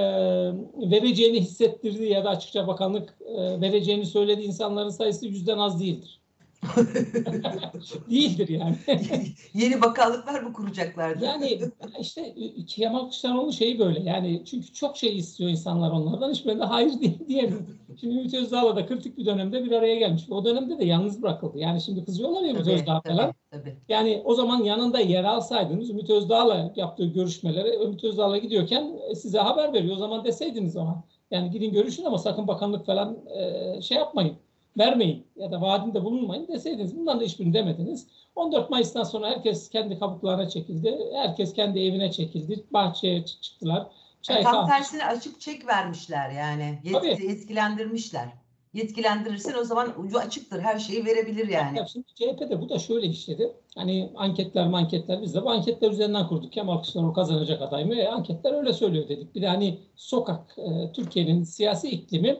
vereceğini 0.91 1.41
hissettirdiği 1.41 2.11
ya 2.11 2.23
da 2.23 2.29
açıkça 2.29 2.67
bakanlık 2.67 3.17
e, 3.25 3.61
vereceğini 3.61 4.05
söylediği 4.05 4.47
insanların 4.47 4.89
sayısı 4.89 5.27
yüzden 5.27 5.57
az 5.57 5.79
değildir. 5.79 6.20
değildir 8.09 8.49
yani. 8.49 8.75
Yeni 9.53 9.81
bakanlıklar 9.81 10.41
mı 10.41 10.53
kuracaklardı? 10.53 11.25
Yani 11.25 11.59
işte 11.99 12.21
e, 12.21 12.65
Kemal 12.65 12.99
Kılıçdaroğlu 12.99 13.53
şeyi 13.53 13.79
böyle 13.79 13.99
yani 13.99 14.45
çünkü 14.45 14.73
çok 14.73 14.97
şey 14.97 15.17
istiyor 15.17 15.49
insanlar 15.49 15.91
onlardan 15.91 16.31
hiçbirine 16.31 16.59
de 16.59 16.63
hayır 16.63 16.99
diye, 16.99 17.27
diyemiyor. 17.27 17.61
Şimdi 17.99 18.15
Ümit 18.15 18.33
Özdağ'la 18.33 18.75
da 18.75 18.85
kritik 18.85 19.17
bir 19.17 19.25
dönemde 19.25 19.65
bir 19.65 19.71
araya 19.71 19.95
gelmiş. 19.95 20.23
O 20.29 20.45
dönemde 20.45 20.79
de 20.79 20.85
yalnız 20.85 21.21
bırakıldı. 21.21 21.59
Yani 21.59 21.81
şimdi 21.81 22.05
kızıyorlar 22.05 22.41
ya 22.41 22.49
Ümit 22.49 22.63
Tabii, 22.63 22.73
Özdağ 22.73 23.01
tabii, 23.01 23.17
falan. 23.17 23.33
tabii. 23.51 23.77
Yani 23.89 24.21
o 24.25 24.33
zaman 24.33 24.63
yanında 24.63 24.99
yer 24.99 25.23
alsaydınız 25.23 25.89
Ümit 25.89 26.09
Özdağ'la 26.09 26.73
yaptığı 26.75 27.05
görüşmelere 27.05 27.83
Ümit 27.83 28.03
Özdağ'la 28.03 28.37
gidiyorken 28.37 28.99
e, 29.09 29.15
size 29.15 29.39
haber 29.39 29.73
veriyor. 29.73 29.95
O 29.95 29.99
zaman 29.99 30.25
deseydiniz 30.25 30.75
ona. 30.75 31.03
Yani 31.31 31.51
gidin 31.51 31.71
görüşün 31.71 32.05
ama 32.05 32.17
sakın 32.17 32.47
bakanlık 32.47 32.85
falan 32.85 33.17
e, 33.35 33.81
şey 33.81 33.97
yapmayın. 33.97 34.37
Vermeyin 34.77 35.25
ya 35.35 35.51
da 35.51 35.61
vaadinde 35.61 36.03
bulunmayın 36.03 36.47
deseydiniz. 36.47 36.97
Bundan 36.97 37.19
da 37.19 37.23
hiçbirini 37.23 37.53
demediniz. 37.53 38.07
14 38.35 38.69
Mayıs'tan 38.69 39.03
sonra 39.03 39.29
herkes 39.29 39.69
kendi 39.69 39.99
kabuklarına 39.99 40.49
çekildi. 40.49 40.97
Herkes 41.13 41.53
kendi 41.53 41.79
evine 41.79 42.11
çekildi. 42.11 42.63
Bahçeye 42.71 43.19
çı- 43.19 43.41
çıktılar. 43.41 43.87
Çay 44.21 44.35
Yani 44.35 44.43
tam 44.43 44.53
kahve. 44.53 44.77
tersine 44.77 45.05
açık 45.05 45.41
çek 45.41 45.67
vermişler 45.67 46.29
yani. 46.29 46.79
Tabii. 46.93 47.07
Yetki, 47.07 47.25
yetkilendirmişler. 47.25 48.27
Yetkilendirirsen 48.73 49.53
o 49.61 49.63
zaman 49.63 49.93
ucu 50.03 50.19
açıktır. 50.19 50.59
Her 50.59 50.79
şeyi 50.79 51.05
verebilir 51.05 51.47
yani. 51.47 51.77
Ya 51.77 51.85
şimdi 51.85 52.05
CHP'de 52.15 52.61
bu 52.61 52.69
da 52.69 52.79
şöyle 52.79 53.07
işledi. 53.07 53.53
Hani 53.75 54.09
anketler 54.15 54.61
anketler 54.61 55.21
biz 55.21 55.35
de 55.35 55.43
bu 55.43 55.49
anketler 55.49 55.91
üzerinden 55.91 56.27
kurduk. 56.27 56.53
Kemal 56.53 56.77
Kılıçdaroğlu 56.77 57.13
kazanacak 57.13 57.61
aday 57.61 57.85
mı? 57.85 57.95
E, 57.95 58.07
anketler 58.07 58.53
öyle 58.53 58.73
söylüyor 58.73 59.09
dedik. 59.09 59.35
Bir 59.35 59.41
de 59.41 59.47
hani 59.47 59.79
sokak 59.95 60.57
e, 60.57 60.91
Türkiye'nin 60.91 61.43
siyasi 61.43 61.89
iklimi 61.89 62.27
e, 62.27 62.39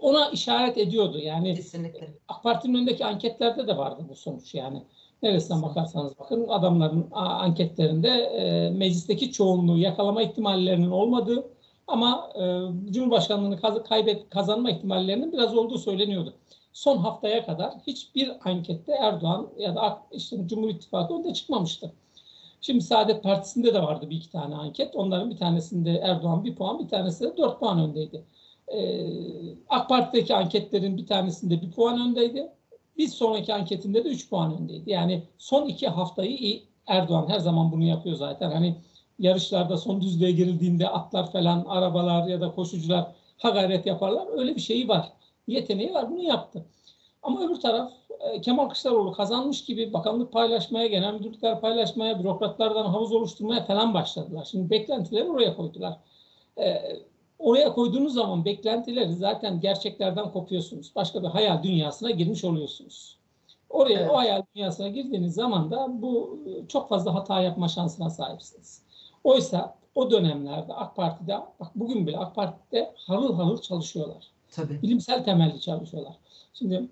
ona 0.00 0.30
işaret 0.30 0.78
ediyordu. 0.78 1.18
Yani 1.18 1.54
Kesinlikle. 1.54 2.14
AK 2.28 2.42
Parti'nin 2.42 2.74
önündeki 2.74 3.04
anketlerde 3.04 3.66
de 3.68 3.76
vardı 3.76 4.02
bu 4.08 4.14
sonuç 4.14 4.54
yani. 4.54 4.82
Neresinden 5.22 5.62
bakarsanız 5.62 6.18
bakın 6.18 6.48
adamların 6.48 7.08
anketlerinde 7.12 8.08
e, 8.08 8.70
meclisteki 8.70 9.32
çoğunluğu 9.32 9.78
yakalama 9.78 10.22
ihtimallerinin 10.22 10.90
olmadığı 10.90 11.48
ama 11.86 12.30
e, 12.34 12.42
Cumhurbaşkanlığını 12.92 13.60
kaz- 13.60 13.82
kaybet 13.82 14.30
kazanma 14.30 14.70
ihtimallerinin 14.70 15.32
biraz 15.32 15.56
olduğu 15.56 15.78
söyleniyordu. 15.78 16.34
Son 16.72 16.98
haftaya 16.98 17.46
kadar 17.46 17.72
hiçbir 17.86 18.32
ankette 18.44 18.92
Erdoğan 18.92 19.48
ya 19.58 19.76
da 19.76 20.02
işte 20.12 20.36
Cumhur 20.48 20.68
İttifakı 20.68 21.14
önde 21.14 21.34
çıkmamıştı. 21.34 21.92
Şimdi 22.60 22.80
Saadet 22.80 23.22
Partisi'nde 23.22 23.74
de 23.74 23.82
vardı 23.82 24.10
bir 24.10 24.16
iki 24.16 24.30
tane 24.30 24.54
anket. 24.54 24.96
Onların 24.96 25.30
bir 25.30 25.36
tanesinde 25.36 25.90
Erdoğan 25.90 26.44
bir 26.44 26.54
puan, 26.56 26.78
bir 26.78 26.88
tanesi 26.88 27.24
de 27.24 27.36
dört 27.36 27.60
puan 27.60 27.80
öndeydi. 27.80 28.24
Ee, 28.68 29.06
AK 29.68 29.88
Parti'deki 29.88 30.34
anketlerin 30.34 30.96
bir 30.96 31.06
tanesinde 31.06 31.62
bir 31.62 31.70
puan 31.70 32.00
öndeydi. 32.00 32.52
Bir 32.98 33.08
sonraki 33.08 33.54
anketinde 33.54 34.04
de 34.04 34.08
3 34.08 34.30
puan 34.30 34.60
öndeydi. 34.60 34.90
Yani 34.90 35.22
son 35.38 35.66
iki 35.66 35.88
haftayı. 35.88 36.62
Erdoğan 36.86 37.28
her 37.28 37.38
zaman 37.38 37.72
bunu 37.72 37.84
yapıyor 37.84 38.16
zaten. 38.16 38.50
Hani 38.50 38.76
yarışlarda 39.18 39.76
son 39.76 40.00
düzlüğe 40.00 40.32
girildiğinde 40.32 40.88
atlar 40.88 41.32
falan, 41.32 41.64
arabalar 41.68 42.26
ya 42.26 42.40
da 42.40 42.54
koşucular 42.54 43.12
ha 43.38 43.50
gayret 43.50 43.86
yaparlar. 43.86 44.38
Öyle 44.38 44.56
bir 44.56 44.60
şeyi 44.60 44.88
var. 44.88 45.12
Yeteneği 45.46 45.94
var. 45.94 46.10
Bunu 46.10 46.22
yaptı. 46.22 46.64
Ama 47.22 47.46
öbür 47.46 47.60
taraf 47.60 47.92
e, 48.20 48.40
Kemal 48.40 48.64
Kılıçdaroğlu 48.64 49.12
kazanmış 49.12 49.64
gibi 49.64 49.92
bakanlık 49.92 50.32
paylaşmaya, 50.32 50.86
genel 50.86 51.14
müdürlükler 51.14 51.60
paylaşmaya, 51.60 52.18
bürokratlardan 52.18 52.86
havuz 52.86 53.12
oluşturmaya 53.12 53.64
falan 53.64 53.94
başladılar. 53.94 54.48
Şimdi 54.50 54.70
beklentileri 54.70 55.30
oraya 55.30 55.56
koydular. 55.56 55.96
E, 56.58 56.82
oraya 57.38 57.72
koyduğunuz 57.72 58.14
zaman 58.14 58.44
beklentileri 58.44 59.14
zaten 59.14 59.60
gerçeklerden 59.60 60.32
kopuyorsunuz. 60.32 60.92
Başka 60.96 61.22
bir 61.22 61.28
hayal 61.28 61.62
dünyasına 61.62 62.10
girmiş 62.10 62.44
oluyorsunuz. 62.44 63.16
Oraya 63.70 64.00
Evet. 64.00 64.10
o 64.10 64.16
hayal 64.16 64.42
dünyasına 64.54 64.88
girdiğiniz 64.88 65.34
zaman 65.34 65.70
da 65.70 66.02
bu 66.02 66.38
e, 66.46 66.68
çok 66.68 66.88
fazla 66.88 67.14
hata 67.14 67.40
yapma 67.40 67.68
şansına 67.68 68.10
sahipsiniz. 68.10 68.82
Oysa 69.24 69.74
o 69.94 70.10
dönemlerde 70.10 70.74
AK 70.74 70.96
Parti'de, 70.96 71.32
bak 71.60 71.70
bugün 71.74 72.06
bile 72.06 72.18
AK 72.18 72.34
Parti'de 72.34 72.92
harıl 72.96 73.34
harıl 73.34 73.60
çalışıyorlar. 73.60 74.26
Tabii. 74.50 74.82
Bilimsel 74.82 75.24
temelli 75.24 75.60
çalışıyorlar. 75.60 76.14
Şimdi 76.54 76.88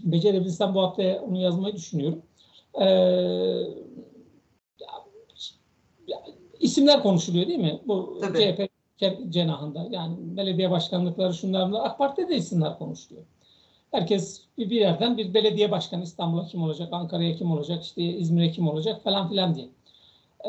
becerebilsem 0.00 0.74
bu 0.74 0.80
hafta 0.82 1.02
onu 1.28 1.38
yazmayı 1.40 1.74
düşünüyorum. 1.74 2.22
Ee, 2.80 2.84
ya- 4.80 5.04
ya- 6.06 6.22
isimler 6.60 7.02
konuşuluyor 7.02 7.46
değil 7.46 7.58
mi? 7.58 7.80
Bu 7.86 8.18
Tabii. 8.20 8.38
CHP 8.38 8.68
cenahında. 9.28 9.86
Yani 9.90 10.36
belediye 10.36 10.70
başkanlıkları 10.70 11.34
şunlar 11.34 11.68
bunlar. 11.68 11.86
AK 11.86 11.98
Parti'de 11.98 12.28
de 12.28 12.36
isimler 12.36 12.78
konuşuluyor. 12.78 13.24
Herkes 13.90 14.42
bir 14.58 14.70
bir 14.70 14.80
yerden 14.80 15.16
bir 15.16 15.34
belediye 15.34 15.70
başkanı 15.70 16.02
İstanbul'a 16.02 16.46
kim 16.46 16.62
olacak, 16.62 16.88
Ankara'ya 16.92 17.36
kim 17.36 17.50
olacak, 17.50 17.84
işte 17.84 18.02
İzmir'e 18.02 18.50
kim 18.50 18.68
olacak 18.68 19.04
falan 19.04 19.28
filan 19.28 19.54
diye. 19.54 19.68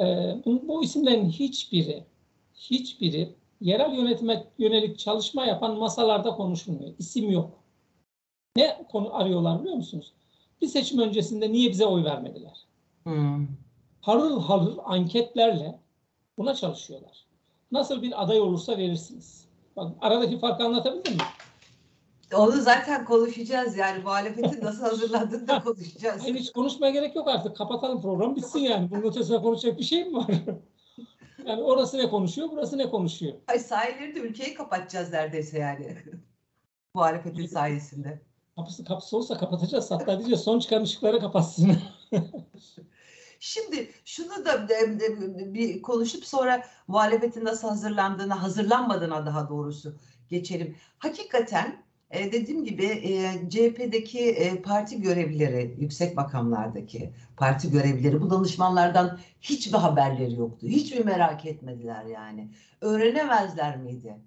Ee, 0.01 0.35
bu, 0.45 0.67
bu 0.67 0.83
isimlerin 0.83 1.29
hiçbiri, 1.29 2.03
hiçbiri 2.55 3.29
yerel 3.61 3.93
yönetime 3.93 4.43
yönelik 4.59 4.99
çalışma 4.99 5.45
yapan 5.45 5.77
masalarda 5.77 6.31
konuşulmuyor. 6.31 6.93
İsim 6.99 7.31
yok. 7.31 7.49
Ne 8.57 8.85
konu 8.91 9.15
arıyorlar 9.15 9.59
biliyor 9.61 9.75
musunuz? 9.75 10.13
Bir 10.61 10.67
seçim 10.67 10.99
öncesinde 10.99 11.51
niye 11.51 11.69
bize 11.69 11.85
oy 11.85 12.03
vermediler? 12.03 12.65
Hmm. 13.03 13.47
Harıl 14.01 14.41
harıl 14.41 14.77
anketlerle 14.83 15.79
buna 16.37 16.55
çalışıyorlar. 16.55 17.25
Nasıl 17.72 18.01
bir 18.01 18.24
aday 18.24 18.39
olursa 18.39 18.77
verirsiniz. 18.77 19.45
Bak 19.75 19.91
aradaki 20.01 20.39
farkı 20.39 20.63
anlatabildim 20.63 21.13
mi? 21.13 21.22
Onu 22.34 22.51
zaten 22.51 23.05
konuşacağız 23.05 23.77
yani 23.77 24.03
muhalefetin 24.03 24.65
nasıl 24.65 24.84
hazırlandığını 24.84 25.48
da 25.48 25.63
konuşacağız. 25.63 26.24
Hayır 26.24 26.36
hiç 26.36 26.51
konuşmaya 26.51 26.91
gerek 26.91 27.15
yok 27.15 27.27
artık. 27.27 27.57
Kapatalım 27.57 28.01
program 28.01 28.36
bitsin 28.36 28.60
yani. 28.60 28.91
Bunun 28.91 29.01
ötesine 29.01 29.41
konuşacak 29.41 29.79
bir 29.79 29.84
şey 29.84 30.05
mi 30.05 30.13
var? 30.15 30.27
yani 31.45 31.63
orası 31.63 31.98
ne 31.98 32.10
konuşuyor, 32.10 32.50
burası 32.51 32.77
ne 32.77 32.89
konuşuyor? 32.89 33.34
Ay 33.48 33.60
sahilleri 33.60 34.15
de 34.15 34.19
ülkeyi 34.19 34.53
kapatacağız 34.53 35.12
neredeyse 35.12 35.60
yani. 35.60 35.98
muhalefetin 36.93 37.45
sayesinde. 37.45 38.22
Kapısı 38.55 38.86
kapısı 38.86 39.17
olsa 39.17 39.38
kapatacağız. 39.38 39.91
Hatta 39.91 40.17
diyeceğiz 40.17 40.41
son 40.41 40.60
çıkan 40.60 40.84
ışıkları 40.84 41.19
kapatsın. 41.19 41.77
Şimdi 43.39 43.89
şunu 44.05 44.45
da 44.45 44.67
bir 45.53 45.81
konuşup 45.81 46.25
sonra 46.25 46.63
muhalefetin 46.87 47.45
nasıl 47.45 47.67
hazırlandığına, 47.69 48.43
hazırlanmadığına 48.43 49.25
daha 49.25 49.49
doğrusu 49.49 49.95
geçelim. 50.29 50.75
Hakikaten 50.99 51.85
E, 52.11 52.31
dediğim 52.31 52.63
gibi 52.63 52.85
e, 52.85 53.49
CHP'deki 53.49 54.19
e, 54.29 54.61
parti 54.61 55.01
görevlileri, 55.01 55.75
yüksek 55.79 56.15
makamlardaki 56.17 57.13
parti 57.37 57.71
görevlileri 57.71 58.21
bu 58.21 58.29
danışmanlardan 58.29 59.19
hiçbir 59.41 59.77
haberleri 59.77 60.33
yoktu. 60.33 60.67
Hiçbir 60.67 61.05
merak 61.05 61.45
etmediler 61.45 62.05
yani. 62.05 62.51
Öğrenemezler 62.81 63.77
miydi? 63.77 64.17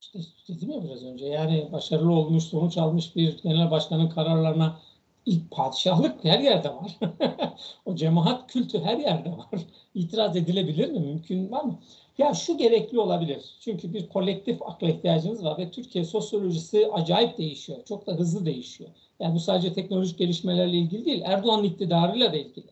İşte 0.00 0.18
dedim 0.48 0.70
ya 0.70 0.84
biraz 0.84 1.04
önce 1.04 1.26
yani 1.26 1.68
başarılı 1.72 2.12
olmuş, 2.12 2.44
sonuç 2.44 2.78
almış 2.78 3.16
bir 3.16 3.42
genel 3.42 3.70
başkanın 3.70 4.10
kararlarına 4.10 4.80
ilk 5.26 5.50
padişahlık 5.50 6.24
her 6.24 6.38
yerde 6.38 6.68
var. 6.68 6.98
o 7.86 7.94
cemaat 7.94 8.52
kültü 8.52 8.80
her 8.80 8.98
yerde 8.98 9.30
var. 9.30 9.46
İtiraz 9.94 10.36
edilebilir 10.36 10.90
mi? 10.90 10.98
Mümkün 11.00 11.50
var 11.50 11.64
mı? 11.64 11.78
Ya 12.18 12.34
şu 12.34 12.58
gerekli 12.58 13.00
olabilir. 13.00 13.44
Çünkü 13.60 13.92
bir 13.92 14.08
kolektif 14.08 14.62
akla 14.62 14.88
ihtiyacınız 14.88 15.44
var 15.44 15.58
ve 15.58 15.70
Türkiye 15.70 16.04
sosyolojisi 16.04 16.88
acayip 16.92 17.38
değişiyor. 17.38 17.78
Çok 17.84 18.06
da 18.06 18.12
hızlı 18.12 18.46
değişiyor. 18.46 18.90
Yani 19.20 19.34
bu 19.34 19.40
sadece 19.40 19.72
teknolojik 19.72 20.18
gelişmelerle 20.18 20.76
ilgili 20.76 21.04
değil. 21.04 21.22
Erdoğan'ın 21.24 21.64
iktidarıyla 21.64 22.32
da 22.32 22.36
ilgili. 22.36 22.66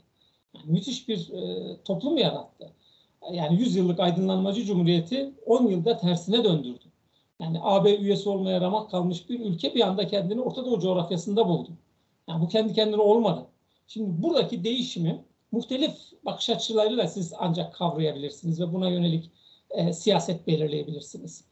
Yani 0.55 0.73
müthiş 0.73 1.09
bir 1.09 1.33
e, 1.33 1.77
toplum 1.85 2.19
yarattı. 2.19 2.71
Yani 3.33 3.61
100 3.61 3.77
yıllık 3.77 4.01
aydınlanmacı 4.01 4.65
cumhuriyeti 4.65 5.33
10 5.47 5.67
yılda 5.67 5.97
tersine 5.97 6.45
döndürdü. 6.45 6.85
Yani 7.41 7.59
AB 7.63 7.97
üyesi 7.97 8.29
olmaya 8.29 8.61
ramak 8.61 8.91
kalmış 8.91 9.29
bir 9.31 9.41
ülke 9.41 9.75
bir 9.75 9.81
anda 9.81 10.07
kendini 10.07 10.41
Orta 10.41 10.65
Doğu 10.65 10.81
coğrafyasında 10.81 11.49
buldu. 11.49 11.71
Yani 12.29 12.43
bu 12.43 12.49
kendi 12.49 12.75
kendine 12.75 13.01
olmadı. 13.01 13.47
Şimdi 13.87 14.23
buradaki 14.23 14.65
değişimi 14.65 15.25
muhtelif 15.53 15.95
bakış 16.25 16.51
açılarıyla 16.51 17.09
siz 17.09 17.33
ancak 17.39 17.75
kavrayabilirsiniz 17.75 18.61
ve 18.61 18.73
buna 18.73 18.91
yönelik 18.91 19.31
e, 19.71 19.93
siyaset 19.93 20.47
belirleyebilirsiniz. 20.47 21.45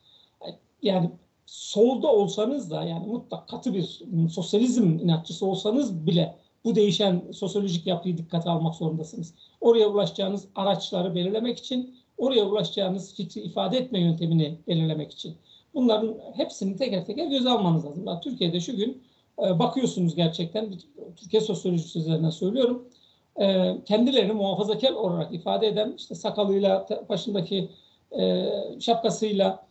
Yani 0.83 1.11
solda 1.47 2.13
olsanız 2.13 2.71
da 2.71 2.85
yani 2.85 3.07
mutlak 3.07 3.49
katı 3.49 3.75
bir 3.75 4.03
sosyalizm 4.31 4.99
inatçısı 4.99 5.47
olsanız 5.47 6.07
bile 6.07 6.37
bu 6.65 6.75
değişen 6.75 7.23
sosyolojik 7.33 7.87
yapıyı 7.87 8.19
dikkate 8.19 8.51
almak 8.51 8.75
zorundasınız. 8.75 9.35
Oraya 9.61 9.89
ulaşacağınız 9.89 10.49
araçları 10.55 11.15
belirlemek 11.15 11.59
için, 11.59 11.95
oraya 12.19 12.45
ulaşacağınız 12.45 13.15
fikri 13.15 13.41
ifade 13.41 13.79
etme 13.79 14.01
yöntemini 14.01 14.59
belirlemek 14.69 15.13
için. 15.13 15.37
Bunların 15.75 16.17
hepsini 16.35 16.77
teker 16.77 17.07
teker 17.07 17.27
göze 17.27 17.51
almanız 17.51 17.85
lazım. 17.85 18.07
Yani 18.07 18.21
Türkiye'de 18.21 18.61
şu 18.61 18.77
gün 18.77 19.03
bakıyorsunuz 19.39 20.15
gerçekten, 20.15 20.75
Türkiye 21.17 21.41
sosyolojisi 21.41 21.99
üzerinden 21.99 22.31
söylüyorum, 22.31 22.89
e, 23.37 23.77
kendilerini 23.85 24.33
muhafazakar 24.33 24.93
olarak 24.93 25.35
ifade 25.35 25.67
eden, 25.67 25.95
işte 25.97 26.15
sakalıyla, 26.15 26.87
başındaki 27.09 27.71
e, 28.19 28.47
şapkasıyla, 28.81 29.67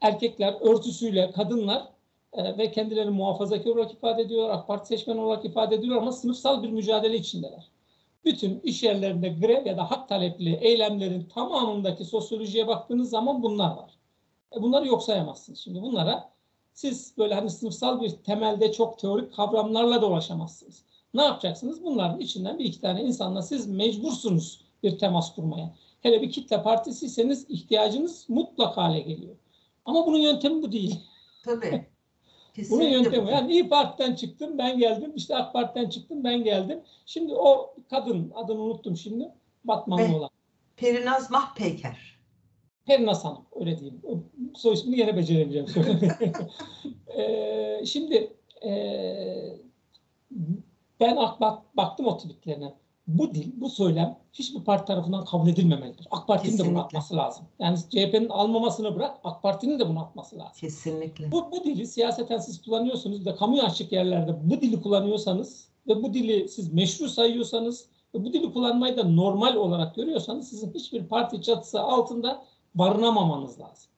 erkekler, 0.00 0.54
örtüsüyle, 0.60 1.30
kadınlar 1.30 1.88
ve 2.58 2.70
kendilerini 2.70 3.10
muhafazakar 3.10 3.70
olarak 3.70 3.92
ifade 3.92 4.22
ediyor, 4.22 4.50
AK 4.50 4.66
Parti 4.66 4.88
seçmen 4.88 5.16
olarak 5.16 5.44
ifade 5.44 5.74
ediyor 5.74 5.96
ama 5.96 6.12
sınıfsal 6.12 6.62
bir 6.62 6.70
mücadele 6.70 7.16
içindeler. 7.16 7.68
Bütün 8.24 8.60
iş 8.60 8.82
yerlerinde 8.82 9.28
grev 9.28 9.66
ya 9.66 9.76
da 9.76 9.90
hak 9.90 10.08
talepli 10.08 10.54
eylemlerin 10.54 11.24
tamamındaki 11.24 12.04
sosyolojiye 12.04 12.66
baktığınız 12.66 13.10
zaman 13.10 13.42
bunlar 13.42 13.76
var. 13.76 13.98
Bunları 14.60 14.86
yok 14.86 15.02
sayamazsınız. 15.02 15.58
Şimdi 15.58 15.82
bunlara 15.82 16.30
siz 16.74 17.14
böyle 17.18 17.34
hani 17.34 17.50
sınıfsal 17.50 18.00
bir 18.00 18.10
temelde 18.10 18.72
çok 18.72 18.98
teorik 18.98 19.34
kavramlarla 19.34 20.02
da 20.02 20.06
ulaşamazsınız. 20.06 20.82
Ne 21.14 21.22
yapacaksınız? 21.22 21.84
Bunların 21.84 22.20
içinden 22.20 22.58
bir 22.58 22.64
iki 22.64 22.80
tane 22.80 23.02
insanla 23.02 23.42
siz 23.42 23.66
mecbursunuz 23.66 24.64
bir 24.82 24.98
temas 24.98 25.34
kurmaya. 25.34 25.74
Hele 26.00 26.22
bir 26.22 26.30
kitle 26.30 26.62
partisiyseniz 26.62 27.46
ihtiyacınız 27.48 28.24
mutlak 28.28 28.76
hale 28.76 29.00
geliyor. 29.00 29.36
Ama 29.84 30.06
bunun 30.06 30.18
yöntemi 30.18 30.62
bu 30.62 30.72
değil. 30.72 31.00
Tabii. 31.44 31.86
Kesinlikle 32.54 32.86
bunun 32.86 32.90
yöntemi. 32.90 33.30
Yani 33.30 33.52
İyi 33.52 33.68
Parti'den 33.68 34.14
çıktım 34.14 34.58
ben 34.58 34.78
geldim. 34.78 35.12
İşte 35.16 35.36
AK 35.36 35.52
Parti'den 35.52 35.88
çıktım 35.88 36.24
ben 36.24 36.44
geldim. 36.44 36.80
Şimdi 37.06 37.34
o 37.34 37.74
kadın 37.90 38.32
adını 38.34 38.60
unuttum 38.60 38.96
şimdi. 38.96 39.32
Batmanlı 39.64 40.16
olan. 40.16 40.30
Perinaz 40.76 41.30
Mahpeyker. 41.30 42.18
Perinaz 42.86 43.24
Hanım 43.24 43.44
öyle 43.60 43.78
diyeyim. 43.78 44.02
Soy 44.54 44.74
ismini 44.74 45.00
yine 45.00 45.16
beceremeyeceğim. 45.16 45.66
ee, 47.18 47.82
şimdi 47.86 48.32
e, 48.64 48.72
ben 51.00 51.16
bak, 51.16 51.76
baktım 51.76 52.06
o 52.06 52.16
tweetlerine. 52.16 52.74
Bu 53.06 53.34
dil, 53.34 53.52
bu 53.60 53.68
söylem 53.68 54.18
hiçbir 54.32 54.64
parti 54.64 54.84
tarafından 54.84 55.24
kabul 55.24 55.48
edilmemelidir. 55.48 56.06
AK 56.10 56.26
Parti'nin 56.26 56.58
de 56.58 56.70
bunu 56.70 56.80
atması 56.80 57.16
lazım. 57.16 57.44
Yani 57.58 57.78
CHP'nin 57.78 58.28
almamasını 58.28 58.96
bırak, 58.96 59.20
AK 59.24 59.42
Parti'nin 59.42 59.78
de 59.78 59.88
bunu 59.88 60.00
atması 60.00 60.38
lazım. 60.38 60.60
Kesinlikle. 60.60 61.32
Bu, 61.32 61.52
bu 61.52 61.64
dili 61.64 61.86
siyaseten 61.86 62.38
siz 62.38 62.62
kullanıyorsunuz 62.62 63.26
ve 63.26 63.34
kamuya 63.36 63.64
açık 63.64 63.92
yerlerde 63.92 64.50
bu 64.50 64.60
dili 64.60 64.82
kullanıyorsanız 64.82 65.68
ve 65.88 66.02
bu 66.02 66.14
dili 66.14 66.48
siz 66.48 66.72
meşru 66.72 67.08
sayıyorsanız 67.08 67.88
ve 68.14 68.24
bu 68.24 68.32
dili 68.32 68.52
kullanmayı 68.52 68.96
da 68.96 69.04
normal 69.04 69.56
olarak 69.56 69.94
görüyorsanız 69.94 70.48
sizin 70.48 70.74
hiçbir 70.74 71.04
parti 71.04 71.42
çatısı 71.42 71.80
altında 71.80 72.44
barınamamanız 72.74 73.60
lazım. 73.60 73.92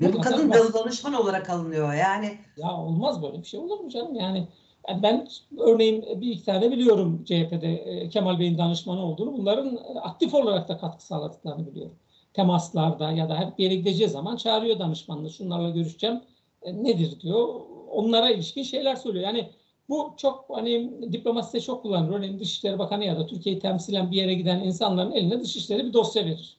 Ve 0.00 0.12
bu 0.12 0.20
kadın 0.20 0.50
basit. 0.50 0.74
danışman 0.74 1.14
olarak 1.14 1.50
alınıyor 1.50 1.94
yani. 1.94 2.38
Ya 2.56 2.76
olmaz 2.76 3.22
böyle 3.22 3.38
bir 3.38 3.44
şey 3.44 3.60
olur 3.60 3.80
mu 3.80 3.90
canım? 3.90 4.14
Yani, 4.14 4.48
yani 4.88 5.02
ben 5.02 5.28
örneğin 5.58 6.20
bir 6.20 6.30
iki 6.30 6.44
tane 6.44 6.70
biliyorum 6.70 7.24
CHP'de 7.24 7.72
e, 7.74 8.08
Kemal 8.08 8.38
Bey'in 8.38 8.58
danışmanı 8.58 9.00
olduğunu. 9.00 9.38
Bunların 9.38 9.78
aktif 10.02 10.34
olarak 10.34 10.68
da 10.68 10.78
katkı 10.78 11.06
sağladıklarını 11.06 11.66
biliyorum. 11.66 11.96
Temaslarda 12.34 13.10
ya 13.10 13.28
da 13.28 13.38
hep 13.40 13.58
bir 13.58 13.64
yere 13.64 13.74
gideceği 13.74 14.08
zaman 14.08 14.36
çağırıyor 14.36 14.78
danışmanını. 14.78 15.30
Şunlarla 15.30 15.70
görüşeceğim. 15.70 16.20
E, 16.62 16.84
nedir 16.84 17.20
diyor. 17.20 17.60
Onlara 17.90 18.30
ilişkin 18.30 18.62
şeyler 18.62 18.96
söylüyor. 18.96 19.24
Yani 19.24 19.50
bu 19.88 20.14
çok 20.16 20.44
hani 20.48 20.90
diplomaside 21.12 21.60
çok 21.60 21.82
kullanılır. 21.82 22.16
Örneğin 22.16 22.38
Dışişleri 22.38 22.78
Bakanı 22.78 23.04
ya 23.04 23.18
da 23.18 23.26
Türkiye'yi 23.26 23.60
temsilen 23.60 24.10
bir 24.10 24.16
yere 24.16 24.34
giden 24.34 24.60
insanların 24.60 25.12
eline 25.12 25.40
Dışişleri 25.40 25.86
bir 25.86 25.92
dosya 25.92 26.24
verir. 26.24 26.56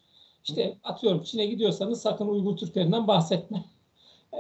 İşte 0.50 0.78
atıyorum 0.84 1.24
Çin'e 1.24 1.46
gidiyorsanız 1.46 2.02
sakın 2.02 2.28
Uygur 2.28 2.58
Türklerinden 2.58 3.08
bahsetme. 3.08 3.66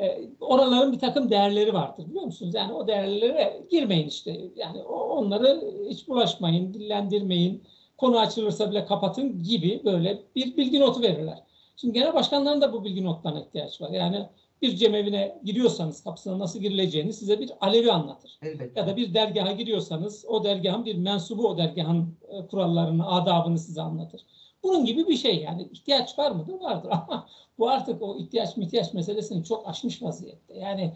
E, 0.01 0.29
oraların 0.39 0.91
bir 0.91 0.99
takım 0.99 1.29
değerleri 1.29 1.73
vardır 1.73 2.05
biliyor 2.09 2.23
musunuz? 2.23 2.55
Yani 2.55 2.73
o 2.73 2.87
değerlere 2.87 3.65
girmeyin 3.71 4.07
işte. 4.07 4.41
Yani 4.55 4.83
onları 4.83 5.73
hiç 5.89 6.07
bulaşmayın, 6.07 6.73
dillendirmeyin. 6.73 7.63
Konu 7.97 8.19
açılırsa 8.19 8.71
bile 8.71 8.85
kapatın 8.85 9.43
gibi 9.43 9.81
böyle 9.85 10.21
bir 10.35 10.57
bilgi 10.57 10.79
notu 10.79 11.01
verirler. 11.01 11.43
Şimdi 11.75 11.93
genel 11.93 12.13
başkanların 12.13 12.61
da 12.61 12.73
bu 12.73 12.83
bilgi 12.83 13.03
notlarına 13.03 13.39
ihtiyaç 13.39 13.81
var. 13.81 13.89
Yani 13.89 14.25
bir 14.61 14.75
cemevine 14.75 15.41
giriyorsanız 15.43 16.03
kapısına 16.03 16.39
nasıl 16.39 16.59
girileceğini 16.59 17.13
size 17.13 17.39
bir 17.39 17.51
alevi 17.61 17.91
anlatır. 17.91 18.39
Elbette. 18.41 18.79
Ya 18.79 18.87
da 18.87 18.97
bir 18.97 19.13
dergaha 19.13 19.51
giriyorsanız 19.51 20.25
o 20.27 20.43
dergahın 20.43 20.85
bir 20.85 20.95
mensubu 20.95 21.47
o 21.47 21.57
dergahın 21.57 22.17
e, 22.29 22.47
kurallarını, 22.47 23.07
adabını 23.07 23.59
size 23.59 23.81
anlatır. 23.81 24.21
Bunun 24.65 24.86
gibi 24.86 25.08
bir 25.08 25.17
şey 25.17 25.41
yani 25.41 25.67
ihtiyaç 25.71 26.19
var 26.19 26.32
mıdır? 26.32 26.54
Vardır 26.62 26.89
ama 27.08 27.28
bu 27.60 27.69
artık 27.69 28.01
o 28.01 28.17
ihtiyaç 28.17 28.58
ihtiyaç 28.58 28.93
meselesini 28.93 29.43
çok 29.43 29.69
aşmış 29.69 30.04
vaziyette. 30.04 30.58
Yani 30.58 30.93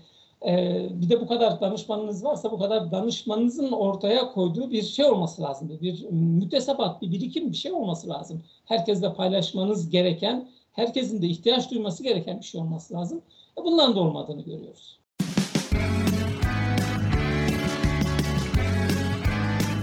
e, 0.47 0.85
bir 1.01 1.09
de 1.09 1.21
bu 1.21 1.27
kadar 1.27 1.61
danışmanınız 1.61 2.23
varsa 2.23 2.51
bu 2.51 2.59
kadar 2.59 2.91
danışmanınızın 2.91 3.71
ortaya 3.71 4.31
koyduğu 4.31 4.71
bir 4.71 4.81
şey 4.81 5.05
olması 5.05 5.41
lazım. 5.41 5.79
Bir 5.81 6.05
mütesebat, 6.11 7.01
bir 7.01 7.11
birikim 7.11 7.51
bir 7.51 7.57
şey 7.57 7.71
olması 7.71 8.09
lazım. 8.09 8.43
Herkesle 8.65 9.13
paylaşmanız 9.13 9.89
gereken, 9.89 10.47
herkesin 10.71 11.21
de 11.21 11.27
ihtiyaç 11.27 11.71
duyması 11.71 12.03
gereken 12.03 12.39
bir 12.39 12.45
şey 12.45 12.61
olması 12.61 12.93
lazım. 12.93 13.21
E, 13.57 13.63
bundan 13.63 13.95
da 13.95 13.99
olmadığını 13.99 14.41
görüyoruz. 14.41 14.99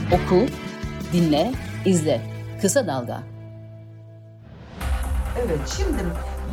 Oku, 0.06 0.46
dinle, 1.12 1.52
izle. 1.86 2.20
Kısa 2.60 2.86
Dalga. 2.86 3.35
Evet 5.44 5.58
şimdi 5.76 6.02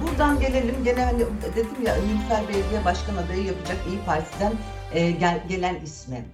buradan 0.02 0.40
gelelim 0.40 0.84
gene 0.84 1.06
hani 1.06 1.20
dedim 1.56 1.86
ya 1.86 1.96
Nilüfer 1.96 2.48
Belediye 2.48 2.86
Başkan 2.86 3.16
adayı 3.16 3.46
yapacak 3.46 3.78
İyi 3.90 4.00
Parti'den 4.06 4.54
e, 4.94 5.12
gel, 5.12 5.44
gelen 5.50 5.76
ismi. 5.76 6.26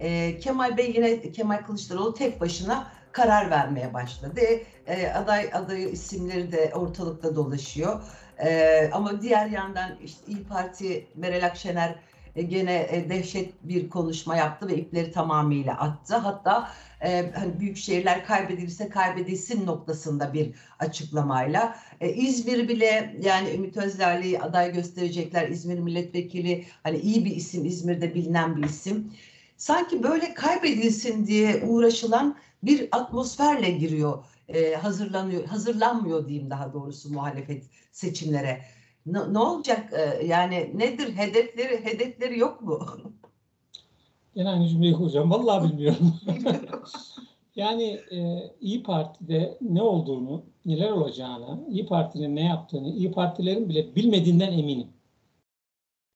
E, 0.00 0.38
Kemal 0.38 0.76
Bey 0.76 0.92
yine 0.94 1.32
Kemal 1.32 1.62
Kılıçdaroğlu 1.66 2.14
tek 2.14 2.40
başına 2.40 2.86
karar 3.12 3.50
vermeye 3.50 3.94
başladı. 3.94 4.40
E, 4.86 5.08
aday 5.08 5.50
adayı 5.52 5.88
isimleri 5.88 6.52
de 6.52 6.72
ortalıkta 6.74 7.36
dolaşıyor. 7.36 8.00
E, 8.44 8.90
ama 8.92 9.22
diğer 9.22 9.46
yandan 9.46 9.90
işte 10.04 10.20
İyi 10.28 10.44
Parti 10.44 11.06
Meral 11.14 11.46
Akşener 11.46 11.94
gene 12.42 12.86
e, 12.90 13.10
dehşet 13.10 13.54
bir 13.62 13.88
konuşma 13.88 14.36
yaptı 14.36 14.68
ve 14.68 14.76
ipleri 14.76 15.12
tamamıyla 15.12 15.78
attı. 15.78 16.16
Hatta 16.16 16.70
e, 17.02 17.32
hani 17.34 17.60
büyük 17.60 17.76
şehirler 17.76 18.24
kaybedilirse 18.26 18.88
kaybedilsin 18.88 19.66
noktasında 19.66 20.32
bir 20.32 20.54
açıklamayla. 20.78 21.76
E, 22.00 22.12
İzmir 22.12 22.68
bile 22.68 23.16
yani 23.20 23.50
Ümit 23.50 23.76
Özdağ'ı 23.76 24.42
aday 24.42 24.72
gösterecekler. 24.72 25.48
İzmir 25.48 25.78
milletvekili 25.78 26.64
hani 26.82 26.98
iyi 26.98 27.24
bir 27.24 27.36
isim 27.36 27.64
İzmir'de 27.64 28.14
bilinen 28.14 28.56
bir 28.56 28.64
isim. 28.64 29.12
Sanki 29.56 30.02
böyle 30.02 30.34
kaybedilsin 30.34 31.26
diye 31.26 31.64
uğraşılan 31.66 32.36
bir 32.62 32.88
atmosferle 32.92 33.70
giriyor, 33.70 34.24
e, 34.48 34.74
hazırlanıyor, 34.74 35.44
hazırlanmıyor 35.44 36.28
diyeyim 36.28 36.50
daha 36.50 36.72
doğrusu 36.72 37.12
muhalefet 37.12 37.64
seçimlere. 37.92 38.64
Ne, 39.12 39.32
ne 39.32 39.38
olacak? 39.38 39.92
Ee, 39.92 40.26
yani 40.26 40.72
nedir 40.74 41.16
hedefleri? 41.16 41.84
Hedefleri 41.84 42.38
yok 42.38 42.62
mu? 42.62 42.86
Yine 44.34 44.48
aynı 44.48 44.68
cümleyi 44.68 44.92
kuracağım. 44.92 45.30
Vallahi 45.30 45.68
bilmiyorum. 45.68 46.14
yani 47.56 48.00
e, 48.10 48.50
İyi 48.60 48.82
Parti'de 48.82 49.58
ne 49.60 49.82
olduğunu, 49.82 50.42
neler 50.66 50.90
olacağını, 50.90 51.60
İyi 51.70 51.86
Parti'nin 51.86 52.36
ne 52.36 52.44
yaptığını, 52.44 52.88
İyi 52.88 53.12
Partilerin 53.12 53.68
bile 53.68 53.96
bilmediğinden 53.96 54.52
eminim. 54.52 54.86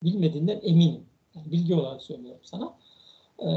Bilmediğinden 0.03 0.61
eminim. 0.63 1.01
Yani 1.35 1.53
bilgi 1.53 1.75
olarak 1.75 2.03
söylüyorum 2.03 2.41
sana. 2.45 2.75
E, 3.39 3.49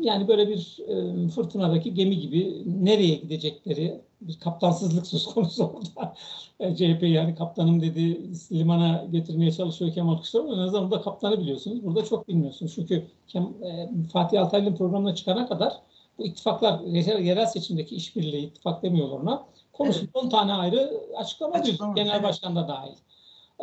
yani 0.00 0.28
böyle 0.28 0.48
bir 0.48 0.78
e, 0.88 1.28
fırtınadaki 1.28 1.94
gemi 1.94 2.18
gibi 2.18 2.62
nereye 2.84 3.14
gidecekleri 3.14 4.00
bir 4.20 4.38
kaptansızlık 4.38 5.06
söz 5.06 5.26
konusu 5.26 5.64
orada. 5.64 6.14
E, 6.60 6.76
CHP 6.76 7.02
yani 7.02 7.34
kaptanım 7.34 7.80
dedi 7.80 8.30
limana 8.52 9.04
getirmeye 9.10 9.52
çalışıyor 9.52 9.94
Kemal 9.94 10.14
Kılıçdaroğlu. 10.14 10.54
En 10.54 10.58
azından 10.58 10.90
da 10.90 11.02
kaptanı 11.02 11.40
biliyorsunuz. 11.40 11.84
Burada 11.84 12.04
çok 12.04 12.28
bilmiyorsunuz. 12.28 12.74
Çünkü 12.74 13.06
Kem- 13.28 13.64
e, 13.64 13.90
Fatih 14.12 14.42
Altaylı'nın 14.42 14.76
programına 14.76 15.14
çıkana 15.14 15.48
kadar 15.48 15.72
bu 16.18 16.26
ittifaklar 16.26 16.80
yerel, 16.80 17.46
seçimdeki 17.46 17.96
işbirliği 17.96 18.46
ittifak 18.46 18.82
demiyorlar 18.82 19.20
ona. 19.20 19.46
Konusunda 19.72 20.10
10 20.14 20.28
tane 20.28 20.52
ayrı 20.52 20.90
açıklama. 21.16 21.54
Açıklama, 21.54 21.94
Genel 21.94 22.14
evet. 22.14 22.22
başkan 22.22 22.56
da 22.56 22.68
dahil. 22.68 22.96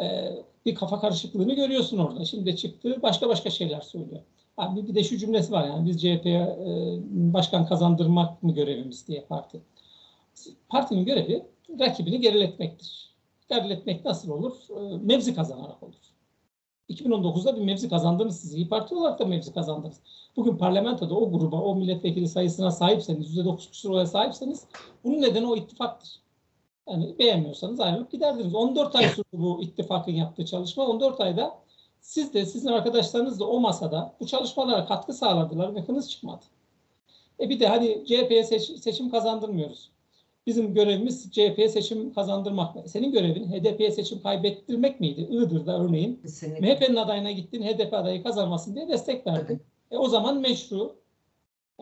E, 0.01 0.35
bir 0.65 0.75
kafa 0.75 0.99
karışıklığını 0.99 1.53
görüyorsun 1.53 1.97
orada. 1.97 2.25
Şimdi 2.25 2.55
çıktı 2.55 2.99
başka 3.03 3.29
başka 3.29 3.49
şeyler 3.49 3.81
söylüyor. 3.81 4.21
Abi 4.57 4.87
bir 4.87 4.95
de 4.95 5.03
şu 5.03 5.17
cümlesi 5.17 5.51
var 5.51 5.67
yani 5.67 5.85
biz 5.85 6.01
CHP'ye 6.01 6.39
e, 6.39 6.99
başkan 7.33 7.65
kazandırmak 7.65 8.43
mı 8.43 8.53
görevimiz 8.53 9.07
diye 9.07 9.21
parti. 9.21 9.61
Partinin 10.69 11.05
görevi 11.05 11.45
rakibini 11.79 12.21
geriletmektir. 12.21 13.15
Geriletmek 13.49 14.05
nasıl 14.05 14.31
olur? 14.31 14.53
E, 14.69 14.97
mevzi 14.97 15.35
kazanarak 15.35 15.83
olur. 15.83 15.93
2019'da 16.89 17.55
bir 17.55 17.61
mevzi 17.61 17.89
kazandınız 17.89 18.39
siz. 18.39 18.53
İyi 18.53 18.69
Parti 18.69 18.95
olarak 18.95 19.19
da 19.19 19.25
mevzi 19.25 19.53
kazandınız. 19.53 19.99
Bugün 20.35 20.57
parlamentoda 20.57 21.15
o 21.15 21.31
gruba, 21.31 21.61
o 21.61 21.75
milletvekili 21.75 22.27
sayısına 22.27 22.71
sahipseniz, 22.71 23.37
%9 23.37 23.69
küsur 23.71 23.89
oya 23.89 24.05
sahipseniz 24.05 24.65
bunun 25.03 25.21
nedeni 25.21 25.47
o 25.47 25.55
ittifaktır. 25.55 26.19
Yani 26.89 27.19
beğenmiyorsanız 27.19 27.79
ayrılıp 27.79 28.11
giderdiniz. 28.11 28.55
14 28.55 28.95
ay 28.95 29.09
sürdü 29.09 29.23
bu 29.33 29.61
ittifakın 29.61 30.11
yaptığı 30.11 30.45
çalışma. 30.45 30.87
14 30.87 31.21
ayda 31.21 31.59
siz 32.01 32.33
de 32.33 32.45
sizin 32.45 32.67
arkadaşlarınız 32.67 33.39
da 33.39 33.47
o 33.47 33.59
masada 33.59 34.13
bu 34.19 34.27
çalışmalara 34.27 34.85
katkı 34.85 35.13
sağladılar 35.13 35.75
ve 35.75 35.81
hınız 35.81 36.09
çıkmadı. 36.09 36.45
E 37.39 37.49
bir 37.49 37.59
de 37.59 37.67
hani 37.67 38.05
CHP'ye 38.05 38.43
seç- 38.43 38.79
seçim 38.79 39.09
kazandırmıyoruz. 39.09 39.89
Bizim 40.47 40.73
görevimiz 40.73 41.31
CHP'ye 41.31 41.69
seçim 41.69 42.13
kazandırmak. 42.13 42.89
Senin 42.89 43.11
görevin 43.11 43.51
HDP'ye 43.51 43.91
seçim 43.91 44.21
kaybettirmek 44.21 44.99
miydi? 44.99 45.21
Iğdır'da 45.31 45.79
örneğin 45.83 46.15
Kesinlikle. 46.21 46.73
MHP'nin 46.75 46.95
adayına 46.95 47.31
gittin 47.31 47.61
HDP 47.63 47.93
adayı 47.93 48.23
kazanmasın 48.23 48.75
diye 48.75 48.87
destek 48.87 49.27
verdin. 49.27 49.61
E 49.91 49.97
o 49.97 50.07
zaman 50.07 50.37
meşru. 50.41 50.95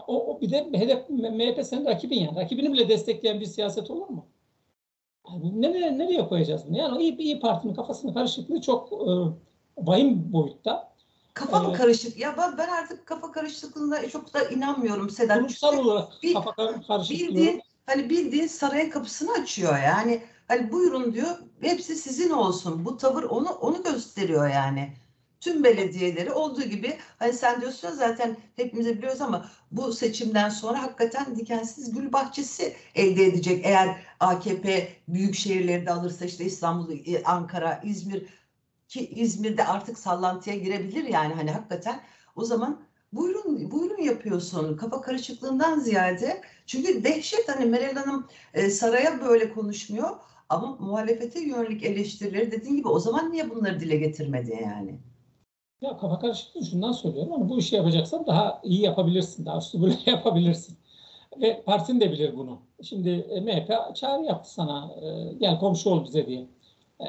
O, 0.08 0.25
o 0.36 0.41
bir 0.41 0.51
de 0.51 0.63
HDP, 0.63 1.10
MHP 1.10 1.65
senin 1.65 1.86
rakibin 1.86 2.19
yani. 2.19 2.36
Rakibini 2.36 2.73
bile 2.73 2.89
destekleyen 2.89 3.39
bir 3.39 3.45
siyaset 3.45 3.91
olur 3.91 4.08
mu? 4.10 4.25
Yani 5.30 5.62
nereye, 5.62 5.97
nereye 5.97 6.28
koyacağız 6.28 6.62
bunu? 6.69 6.78
Yani 6.78 7.04
İyi, 7.04 7.17
İyi 7.17 7.39
Parti'nin 7.39 7.73
kafasının 7.73 8.13
karışıklığı 8.13 8.62
çok 8.62 8.93
e, 8.93 8.97
vahim 9.78 10.34
boyutta. 10.34 10.95
Kafa 11.34 11.60
mı 11.60 11.65
Evet. 11.69 11.78
karışık? 11.78 12.19
Ya 12.19 12.36
ben, 12.38 12.58
ben 12.58 12.67
artık 12.67 13.06
kafa 13.06 13.32
karışıklığına 13.32 14.10
çok 14.10 14.34
da 14.34 14.43
inanmıyorum 14.49 15.10
Sedat. 15.10 15.38
Kurumsal 15.38 15.78
olarak 15.86 16.08
bir- 16.23 16.34
kafa 16.34 16.51
kar- 16.51 16.88
karışıklığı. 16.88 17.28
bildiğin 17.28 17.62
hani 17.85 18.09
bildiğin 18.09 18.47
sarayın 18.47 18.89
kapısını 18.89 19.31
açıyor 19.31 19.77
yani. 19.77 20.23
Hani 20.47 20.71
buyurun 20.71 21.13
diyor. 21.13 21.37
Hepsi 21.61 21.95
sizin 21.95 22.29
olsun. 22.29 22.85
Bu 22.85 22.97
tavır 22.97 23.23
onu 23.23 23.49
onu 23.49 23.83
gösteriyor 23.83 24.49
yani. 24.49 24.93
Tüm 25.39 25.63
belediyeleri 25.63 26.31
olduğu 26.31 26.63
gibi 26.63 26.97
hani 27.19 27.33
sen 27.33 27.61
diyorsun 27.61 27.91
zaten 27.91 28.37
hepimiz 28.55 28.85
de 28.85 28.97
biliyoruz 28.97 29.21
ama 29.21 29.49
bu 29.71 29.93
seçimden 29.93 30.49
sonra 30.49 30.83
hakikaten 30.83 31.35
dikensiz 31.35 31.93
gül 31.93 32.13
bahçesi 32.13 32.75
elde 32.95 33.25
edecek. 33.25 33.65
Eğer 33.65 33.97
AKP 34.19 34.93
büyük 35.07 35.35
şehirleri 35.35 35.85
de 35.85 35.91
alırsa 35.91 36.25
işte 36.25 36.45
İstanbul, 36.45 36.91
e, 37.05 37.23
Ankara, 37.23 37.81
İzmir 37.83 38.25
ki 38.87 39.09
İzmir'de 39.09 39.65
artık 39.65 39.99
sallantıya 39.99 40.55
girebilir 40.55 41.03
yani 41.03 41.33
hani 41.33 41.51
hakikaten 41.51 42.01
o 42.35 42.45
zaman 42.45 42.81
buyurun 43.15 43.71
buyurun 43.71 44.04
yapıyorsun 44.04 44.78
kafa 44.78 45.01
karışıklığından 45.01 45.80
ziyade 45.80 46.41
çünkü 46.65 47.04
dehşet 47.04 47.49
hani 47.49 47.65
Meral 47.65 47.95
Hanım 47.95 48.28
e, 48.54 48.69
saraya 48.69 49.21
böyle 49.21 49.54
konuşmuyor 49.54 50.10
ama 50.49 50.78
muhalefete 50.80 51.39
yönelik 51.39 51.84
eleştirileri 51.84 52.51
dediğin 52.51 52.75
gibi 52.75 52.88
o 52.88 52.99
zaman 52.99 53.32
niye 53.32 53.49
bunları 53.49 53.80
dile 53.80 53.95
getirmedi 53.95 54.60
yani? 54.63 54.99
Ya 55.82 55.97
kafa 55.97 56.19
karışıklığı 56.19 56.65
şundan 56.65 56.91
söylüyorum. 56.91 57.32
Hani 57.32 57.49
bu 57.49 57.60
işi 57.60 57.75
yapacaksan 57.75 58.28
daha 58.28 58.62
iyi 58.63 58.82
yapabilirsin. 58.82 59.45
Daha 59.45 59.58
üstü 59.58 59.82
böyle 59.82 59.97
yapabilirsin. 60.06 60.78
Ve 61.41 61.63
partin 61.65 61.99
de 61.99 62.12
bilir 62.12 62.38
bunu. 62.38 62.62
Şimdi 62.84 63.10
e, 63.10 63.41
MHP 63.41 63.95
çağrı 63.95 64.23
yaptı 64.23 64.54
sana. 64.54 64.93
e, 65.01 65.34
gel 65.34 65.60
komşu 65.60 65.89
ol 65.89 66.06
bize 66.06 66.28
diye. 66.28 66.47
E, 66.99 67.08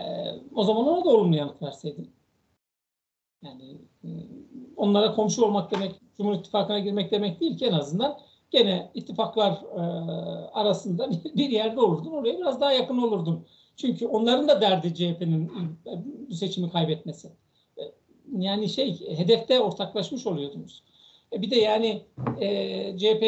o 0.55 0.65
zaman 0.65 0.87
ona 0.89 1.05
da 1.05 1.09
olumlu 1.09 1.37
yanıt 1.37 1.63
verseydin. 1.63 2.11
Yani 3.43 3.79
e, 4.05 4.09
onlara 4.77 5.15
komşu 5.15 5.45
olmak 5.45 5.71
demek 5.71 5.93
Cumhur 6.17 6.35
İttifakı'na 6.35 6.79
girmek 6.79 7.11
demek 7.11 7.41
değil 7.41 7.59
ki 7.59 7.67
en 7.67 7.73
azından 7.73 8.19
gene 8.51 8.91
ittifaklar 8.95 9.53
e, 9.53 9.81
arasında 10.53 11.11
bir, 11.37 11.51
yerde 11.51 11.81
olurdun. 11.81 12.13
Oraya 12.13 12.39
biraz 12.39 12.61
daha 12.61 12.73
yakın 12.73 12.99
olurdun. 12.99 13.47
Çünkü 13.77 14.07
onların 14.07 14.49
da 14.49 14.61
derdi 14.61 14.95
CHP'nin 14.95 15.47
e, 15.87 15.93
bu 16.29 16.35
seçimi 16.35 16.71
kaybetmesi. 16.71 17.29
E, 17.79 17.83
yani 18.39 18.69
şey 18.69 19.17
hedefte 19.17 19.61
ortaklaşmış 19.61 20.27
oluyordunuz. 20.27 20.83
E 21.33 21.43
bir 21.43 21.51
de 21.51 21.57
yani 21.57 22.03
e, 22.41 22.99
CHP 22.99 23.23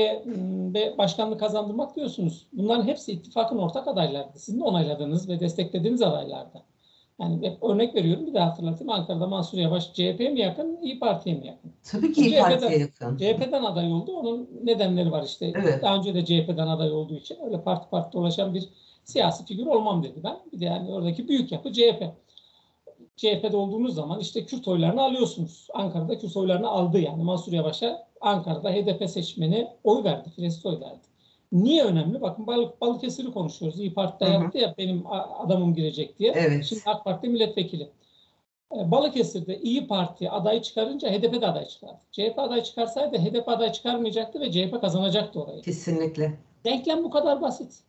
ve 0.75 0.99
başkanlığı 0.99 1.39
kazandırmak 1.39 1.97
diyorsunuz. 1.97 2.47
Bunların 2.53 2.87
hepsi 2.87 3.13
ittifakın 3.13 3.59
ortak 3.59 3.89
adaylardı. 3.89 4.39
Sizin 4.39 4.61
onayladığınız 4.61 5.29
ve 5.29 5.41
desteklediğiniz 5.41 6.03
adaylardı. 6.03 6.63
Yani 7.21 7.47
hep 7.47 7.63
örnek 7.63 7.95
veriyorum 7.95 8.27
bir 8.27 8.35
daha 8.35 8.47
hatırlatayım. 8.47 8.93
Ankara'da 8.93 9.27
Mansur 9.27 9.59
Yavaş 9.59 9.93
CHP'ye 9.93 10.29
mi 10.31 10.41
yakın, 10.41 10.79
İyi 10.83 10.99
Parti'ye 10.99 11.37
mi 11.37 11.47
yakın? 11.47 11.73
Tabii 11.91 12.13
ki 12.13 12.21
İYİ 12.21 12.31
CHP'den 12.31 12.61
Parti'ye 12.61 12.79
yakın. 12.79 13.17
CHP'den 13.17 13.63
aday 13.63 13.93
oldu. 13.93 14.13
Onun 14.13 14.49
nedenleri 14.65 15.13
var 15.13 15.23
işte. 15.23 15.53
Evet. 15.63 15.83
Daha 15.83 15.97
önce 15.97 16.15
de 16.15 16.25
CHP'den 16.25 16.67
aday 16.67 16.93
olduğu 16.93 17.15
için 17.15 17.37
öyle 17.45 17.63
parti 17.63 17.91
parti 17.91 18.13
dolaşan 18.13 18.55
bir 18.55 18.69
siyasi 19.05 19.45
figür 19.45 19.67
olmam 19.67 20.03
dedi 20.03 20.21
ben. 20.25 20.37
Bir 20.53 20.61
de 20.61 20.65
yani 20.65 20.93
oradaki 20.93 21.29
büyük 21.29 21.53
yapı 21.53 21.73
CHP. 21.73 22.05
CHP'de 23.17 23.57
olduğunuz 23.57 23.95
zaman 23.95 24.21
işte 24.21 24.45
Kürt 24.45 24.69
oylarını 24.69 25.03
alıyorsunuz. 25.03 25.69
Ankara'da 25.75 26.19
Kürt 26.19 26.37
oylarını 26.37 26.69
aldı 26.69 26.99
yani. 26.99 27.23
Mansur 27.23 27.53
Yavaş'a 27.53 28.09
Ankara'da 28.21 28.71
HDP 28.71 29.11
seçmeni 29.11 29.69
oy 29.85 30.05
verdi. 30.05 30.31
Filistin 30.31 30.69
oy 30.69 30.81
verdi. 30.81 31.07
Niye 31.53 31.85
önemli? 31.85 32.21
Bakın 32.21 32.47
Balık, 32.47 32.81
Balıkesir'i 32.81 33.33
konuşuyoruz. 33.33 33.81
İyi 33.81 33.95
Parti'de 33.95 34.31
Hı 34.31 34.39
hı. 34.39 34.43
yaptı 34.43 34.59
ya 34.59 34.75
benim 34.79 35.03
adamım 35.39 35.75
girecek 35.75 36.19
diye. 36.19 36.33
Evet. 36.37 36.65
Şimdi 36.65 36.83
AK 36.87 37.05
Parti 37.05 37.29
milletvekili. 37.29 37.91
E, 38.77 38.91
Balıkesir'de 38.91 39.61
İyi 39.61 39.87
Parti 39.87 40.31
aday 40.31 40.63
çıkarınca 40.63 41.11
HDP 41.11 41.41
de 41.41 41.47
aday 41.47 41.67
çıkardı. 41.67 41.99
CHP 42.13 42.39
aday 42.39 42.63
çıkarsaydı 42.63 43.19
HDP 43.19 43.49
aday 43.49 43.73
çıkarmayacaktı 43.73 44.41
ve 44.41 44.53
CHP 44.53 44.81
kazanacaktı 44.81 45.43
orayı. 45.43 45.63
Kesinlikle. 45.63 46.39
Denklem 46.65 47.05
bu 47.05 47.11
kadar 47.11 47.43
basit. 47.43 47.81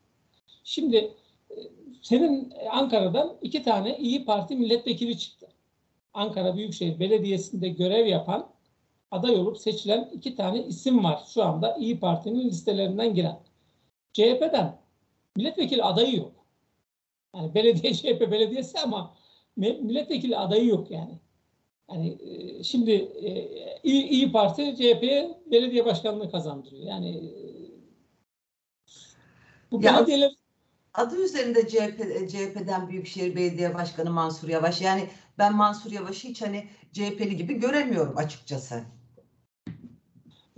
Şimdi 0.64 0.98
e, 0.98 1.56
senin 2.02 2.54
Ankara'dan 2.72 3.34
iki 3.42 3.64
tane 3.64 3.98
İyi 3.98 4.26
Parti 4.26 4.56
milletvekili 4.56 5.18
çıktı. 5.18 5.48
Ankara 6.14 6.56
Büyükşehir 6.56 7.00
Belediyesi'nde 7.00 7.70
görev 7.70 8.06
yapan 8.06 8.48
aday 9.12 9.36
olup 9.36 9.58
seçilen 9.58 10.10
iki 10.14 10.36
tane 10.36 10.64
isim 10.64 11.04
var 11.04 11.20
şu 11.34 11.44
anda 11.44 11.76
İyi 11.76 12.00
Parti'nin 12.00 12.50
listelerinden 12.50 13.14
giren. 13.14 13.40
CHP'den 14.14 14.82
milletvekili 15.36 15.84
adayı 15.84 16.16
yok. 16.16 16.32
Yani 17.36 17.56
belediye 17.56 17.94
CHP 17.96 18.32
belediyesi 18.32 18.80
ama 18.80 19.16
milletvekili 19.58 20.38
adayı 20.38 20.68
yok 20.68 20.92
yani. 20.92 21.20
Yani 21.92 22.18
e, 22.22 22.64
şimdi 22.64 22.92
e, 22.92 23.30
İyi, 23.84 24.08
İyi 24.08 24.32
Parti 24.32 24.76
CHP'ye 24.76 25.38
belediye 25.52 25.86
başkanlığı 25.86 26.32
kazandırıyor. 26.32 26.84
Yani 26.84 27.10
e, 27.10 27.32
bu 29.72 29.84
Ya- 29.84 29.98
belediyeler 29.98 30.32
Adı 30.94 31.24
üzerinde 31.26 31.68
CHP, 31.68 32.30
CHP'den 32.32 32.90
Büyükşehir 32.90 33.36
Belediye 33.36 33.74
Başkanı 33.74 34.12
Mansur 34.12 34.50
Yavaş. 34.50 34.82
Yani 34.82 35.10
ben 35.38 35.56
Mansur 35.56 35.92
Yavaş'ı 35.92 36.28
hiç 36.28 36.42
hani 36.42 36.68
CHP'li 36.94 37.38
gibi 37.38 37.54
göremiyorum 37.54 38.18
açıkçası. 38.18 38.84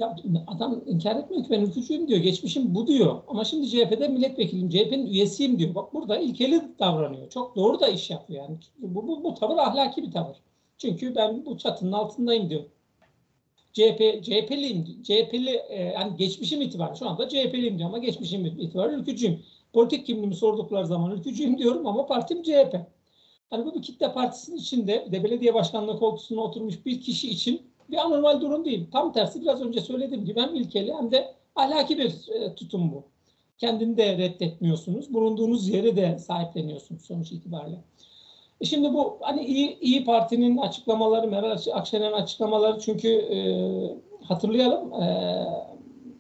Ya 0.02 0.18
adam 0.48 0.82
inkar 0.88 1.16
etmiyor 1.16 1.44
ki 1.44 1.50
ben 1.50 1.62
ülkücüyüm 1.62 2.08
diyor. 2.08 2.20
Geçmişim 2.20 2.76
bu 2.76 2.88
diyor. 2.88 3.24
Ama 3.28 3.46
şimdi 3.46 3.70
CHP'de 3.70 4.08
milletvekiliyim, 4.08 4.70
CHP'nin 4.70 5.06
üyesiyim 5.06 5.60
diyor. 5.60 5.76
Bak 5.76 5.94
burada 5.94 6.18
ilkeli 6.18 6.62
davranıyor. 6.80 7.30
Çok 7.30 7.56
doğru 7.56 7.80
da 7.80 7.88
iş 7.88 8.10
yapıyor 8.10 8.44
yani. 8.44 8.58
Bu, 8.78 9.08
bu, 9.08 9.24
bu 9.24 9.34
tavır 9.34 9.58
ahlaki 9.58 10.04
bir 10.04 10.12
tavır. 10.12 10.38
Çünkü 10.78 11.16
ben 11.16 11.46
bu 11.46 11.58
çatının 11.58 11.92
altındayım 11.92 12.50
diyor. 12.50 12.64
CHP, 13.74 14.24
CHP'liyim. 14.24 15.04
CHP'li 15.04 15.62
e, 15.70 15.84
yani 15.84 16.18
geçmişim 16.18 16.62
itibariyle 16.62 17.00
şu 17.00 17.10
anda 17.10 17.30
CHP'liyim 17.30 17.78
diyor 17.78 17.90
ama 17.90 17.98
geçmişim 17.98 18.46
itibariyle 18.46 19.02
ülkücüyüm. 19.02 19.40
Politik 19.74 20.06
kimliğimi 20.06 20.36
sordukları 20.36 20.88
zaman 20.88 21.12
ülkücüyüm 21.12 21.58
diyorum 21.58 21.88
ama 21.88 22.06
partim 22.06 22.44
CHP. 22.44 22.76
Hani 23.50 23.66
bu 23.66 23.76
bir 23.76 23.82
kitle 23.82 24.14
partisinin 24.14 24.58
içinde 24.58 25.08
de 25.12 25.24
belediye 25.24 25.54
başkanlığı 25.54 26.00
koltuğuna 26.00 26.42
oturmuş 26.42 26.86
bir 26.86 27.02
kişi 27.02 27.30
için 27.30 27.71
bir 27.92 27.98
anormal 27.98 28.42
durum 28.42 28.66
değil. 28.66 28.88
Tam 28.92 29.14
tersi 29.14 29.42
biraz 29.42 29.62
önce 29.62 29.82
söylediğim 29.82 30.26
gibi 30.26 30.40
hem 30.42 30.56
ilkeli 30.56 30.94
hem 30.94 31.12
de 31.12 31.34
ahlaki 31.56 31.98
bir 31.98 32.30
e, 32.30 32.56
tutum 32.56 32.92
bu. 32.92 33.04
Kendini 33.58 33.98
de 33.98 34.18
reddetmiyorsunuz. 34.18 35.14
Bulunduğunuz 35.14 35.70
yeri 35.70 35.96
de 35.96 36.20
sahipleniyorsunuz 36.20 37.02
sonuç 37.02 37.32
itibariyle. 37.32 37.78
E 38.62 38.66
şimdi 38.66 38.94
bu 38.94 39.18
hani 39.22 39.46
İyi, 39.46 39.80
İyi 39.80 40.06
Parti'nin 40.06 40.58
açıklamaları, 40.58 41.28
Meral 41.28 41.58
Akşener'in 41.74 42.14
açıklamaları 42.14 42.80
çünkü 42.80 43.10
e, 43.10 43.38
hatırlayalım 44.24 44.94
e, 44.94 45.46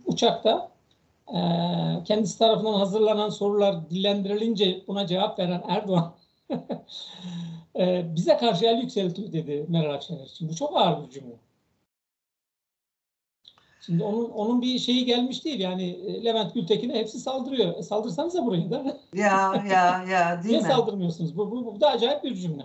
uçakta 0.05 0.71
e, 1.27 1.39
kendisi 2.05 2.39
tarafından 2.39 2.73
hazırlanan 2.73 3.29
sorular 3.29 3.89
dillendirilince 3.89 4.83
buna 4.87 5.07
cevap 5.07 5.39
veren 5.39 5.63
Erdoğan 5.67 6.13
e, 7.79 8.15
bize 8.15 8.37
karşı 8.37 8.65
el 8.65 8.81
yükseltiyor 8.81 9.33
dedi 9.33 9.65
Meral 9.67 9.93
Akşener 9.93 10.25
için. 10.25 10.49
Bu 10.49 10.55
çok 10.55 10.77
ağır 10.77 11.05
bir 11.05 11.09
cümle. 11.09 11.35
Şimdi 13.85 14.03
onun 14.03 14.29
onun 14.29 14.61
bir 14.61 14.79
şeyi 14.79 15.05
gelmiş 15.05 15.45
değil 15.45 15.59
yani 15.59 15.83
e, 15.83 16.23
Levent 16.23 16.53
Gültekin'e 16.53 16.93
hepsi 16.93 17.19
saldırıyor. 17.19 17.77
E, 17.77 17.83
saldırsanıza 17.83 18.45
burayı 18.45 18.71
da. 18.71 18.97
Ya 19.15 19.63
ya 19.69 20.03
ya 20.09 20.43
değil 20.43 20.45
Niye 20.45 20.59
mi? 20.59 20.67
saldırmıyorsunuz? 20.67 21.37
Bu, 21.37 21.51
bu, 21.51 21.65
bu 21.65 21.81
da 21.81 21.89
acayip 21.89 22.23
bir 22.23 22.35
cümle. 22.35 22.63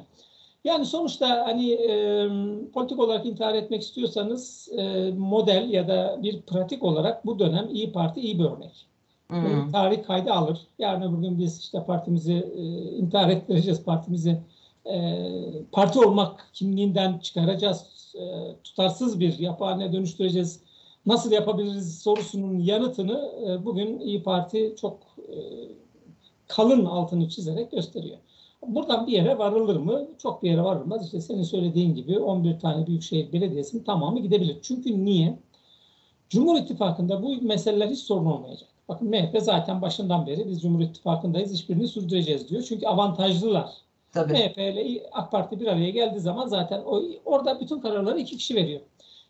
Yani 0.65 0.87
sonuçta 0.87 1.47
hani 1.47 1.73
e, 1.73 2.29
politik 2.75 2.99
olarak 2.99 3.27
intihar 3.27 3.55
etmek 3.55 3.83
istiyorsanız 3.83 4.69
e, 4.79 5.11
model 5.11 5.71
ya 5.71 5.89
da 5.89 6.19
bir 6.23 6.43
pratik 6.43 6.83
olarak 6.83 7.27
bu 7.27 7.39
dönem 7.39 7.69
İyi 7.71 7.93
Parti 7.93 8.21
iyi 8.21 8.39
bir 8.39 8.45
örnek. 8.45 8.87
Hmm. 9.29 9.73
Tarih 9.73 10.05
kaydı 10.07 10.33
alır. 10.33 10.59
Yarın 10.79 11.03
öbür 11.03 11.23
gün 11.23 11.39
biz 11.39 11.61
işte 11.61 11.85
partimizi 11.85 12.53
e, 12.57 12.63
intihar 12.97 13.29
ettireceğiz, 13.29 13.85
partimizi 13.85 14.39
e, 14.85 15.27
parti 15.73 15.99
olmak 15.99 16.47
kimliğinden 16.53 17.19
çıkaracağız, 17.19 17.87
e, 18.15 18.25
tutarsız 18.65 19.21
bir 19.21 19.39
yapı 19.39 19.65
haline 19.65 19.93
dönüştüreceğiz. 19.93 20.61
Nasıl 21.07 21.33
yapabiliriz 21.33 21.99
sorusunun 21.99 22.59
yanıtını 22.59 23.33
e, 23.47 23.65
bugün 23.65 24.01
İyi 24.01 24.23
Parti 24.23 24.75
çok 24.81 24.99
e, 25.19 25.37
kalın 26.49 26.85
altını 26.85 27.29
çizerek 27.29 27.71
gösteriyor. 27.71 28.19
Buradan 28.67 29.07
bir 29.07 29.13
yere 29.13 29.39
varılır 29.39 29.77
mı? 29.77 30.09
Çok 30.19 30.43
bir 30.43 30.51
yere 30.51 30.63
varılmaz. 30.63 31.05
İşte 31.05 31.21
senin 31.21 31.43
söylediğin 31.43 31.95
gibi 31.95 32.19
11 32.19 32.61
tane 32.61 32.87
büyükşehir 32.87 33.33
belediyesinin 33.33 33.85
tamamı 33.85 34.21
gidebilir. 34.21 34.59
Çünkü 34.63 35.05
niye? 35.05 35.39
Cumhur 36.29 36.57
İttifakı'nda 36.57 37.23
bu 37.23 37.43
meseleler 37.43 37.89
hiç 37.89 37.99
sorun 37.99 38.27
olmayacak. 38.27 38.69
Bakın 38.89 39.09
MHP 39.09 39.43
zaten 39.43 39.83
başından 39.83 40.27
beri 40.27 40.49
biz 40.49 40.63
Cumhur 40.63 40.81
İttifakı'ndayız, 40.81 41.53
hiçbirini 41.53 41.89
sürdüreceğiz 41.89 42.49
diyor. 42.49 42.63
Çünkü 42.63 42.87
avantajlılar. 42.87 43.71
Tabii. 44.13 44.33
MHP 44.33 44.59
ile 44.59 45.03
AK 45.13 45.33
Parti 45.33 45.61
bir 45.61 45.67
araya 45.67 45.91
geldiği 45.91 46.21
zaman 46.21 46.47
zaten 46.47 46.83
o, 46.87 47.03
orada 47.25 47.61
bütün 47.61 47.81
kararları 47.81 48.21
iki 48.21 48.37
kişi 48.37 48.55
veriyor. 48.55 48.81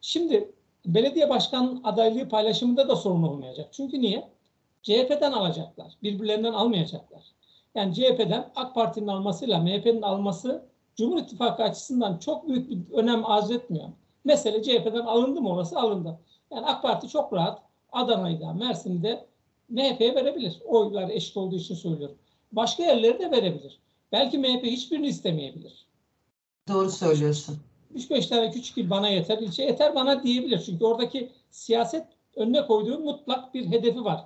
Şimdi 0.01 0.51
belediye 0.87 1.31
başkan 1.31 1.81
adaylığı 1.85 2.29
paylaşımında 2.29 2.89
da 2.89 2.97
sorun 2.97 3.23
olmayacak. 3.23 3.69
Çünkü 3.73 4.01
niye? 4.01 4.29
CHP'den 4.83 5.33
alacaklar. 5.33 5.93
Birbirlerinden 6.03 6.53
almayacaklar. 6.53 7.23
Yani 7.75 7.95
CHP'den 7.95 8.51
AK 8.57 8.75
Parti'nin 8.75 9.07
almasıyla 9.07 9.59
MHP'nin 9.59 10.03
alması 10.03 10.63
Cumhur 10.97 11.19
İttifakı 11.19 11.63
açısından 11.63 12.19
çok 12.19 12.49
büyük 12.49 12.71
bir 12.71 12.93
önem 12.93 13.27
arz 13.27 13.51
etmiyor. 13.51 13.89
Mesele 14.25 14.63
CHP'den 14.63 15.07
alındı 15.07 15.41
mı 15.41 15.51
orası 15.51 15.79
alındı. 15.79 16.19
Yani 16.51 16.67
AK 16.67 16.83
Parti 16.83 17.09
çok 17.09 17.33
rahat 17.33 17.63
Adana'yı 17.93 18.41
da 18.41 18.53
Mersin'i 18.53 19.03
de 19.03 19.27
MHP'ye 19.69 20.15
verebilir. 20.15 20.59
Oylar 20.65 21.09
eşit 21.11 21.37
olduğu 21.37 21.57
için 21.57 21.75
söylüyorum. 21.75 22.17
Başka 22.53 22.83
yerleri 22.83 23.19
de 23.19 23.31
verebilir. 23.31 23.79
Belki 24.13 24.39
MHP 24.39 24.65
hiçbirini 24.65 25.07
istemeyebilir. 25.07 25.87
Doğru 26.69 26.91
söylüyorsun. 26.91 27.59
3-5 27.97 28.29
tane 28.29 28.51
küçük 28.51 28.79
il 28.79 28.91
bana 28.91 29.09
yeter, 29.09 29.39
ilçe 29.39 29.63
yeter 29.63 29.95
bana 29.95 30.23
diyebilir. 30.23 30.63
Çünkü 30.67 30.85
oradaki 30.85 31.31
siyaset 31.51 32.07
önüne 32.37 32.67
koyduğu 32.67 32.99
mutlak 32.99 33.55
bir 33.55 33.67
hedefi 33.67 34.05
var. 34.05 34.25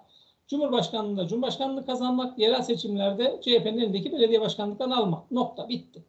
Cumhurbaşkanlığında 0.48 1.28
Cumhurbaşkanlığı 1.28 1.87
kazanmak, 1.87 2.38
yerel 2.38 2.62
seçimlerde 2.62 3.40
CHP'nin 3.42 3.78
elindeki 3.78 4.12
belediye 4.12 4.40
başkanlıklarını 4.40 4.96
almak. 4.96 5.30
Nokta. 5.30 5.68
Bitti. 5.68 6.04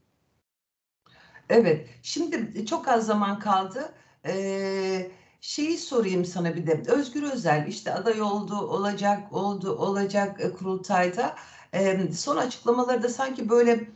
Evet. 1.50 1.88
Şimdi 2.04 2.65
çok 2.65 2.88
az 2.88 3.06
zaman 3.06 3.39
kaldı. 3.39 3.93
Ee, 4.28 5.12
şeyi 5.41 5.78
sorayım 5.78 6.26
sana 6.26 6.56
bir 6.56 6.67
de. 6.67 6.84
Özgür 6.88 7.32
Özel 7.32 7.67
işte 7.67 7.93
aday 7.93 8.21
oldu, 8.21 8.56
olacak, 8.56 9.34
oldu, 9.34 9.71
olacak 9.78 10.41
e, 10.41 10.52
kurultayda. 10.52 11.36
Ee, 11.74 12.12
son 12.13 12.38
açıklamaları 12.38 13.04
da 13.04 13.10
sanki 13.10 13.50
böyle 13.50 13.88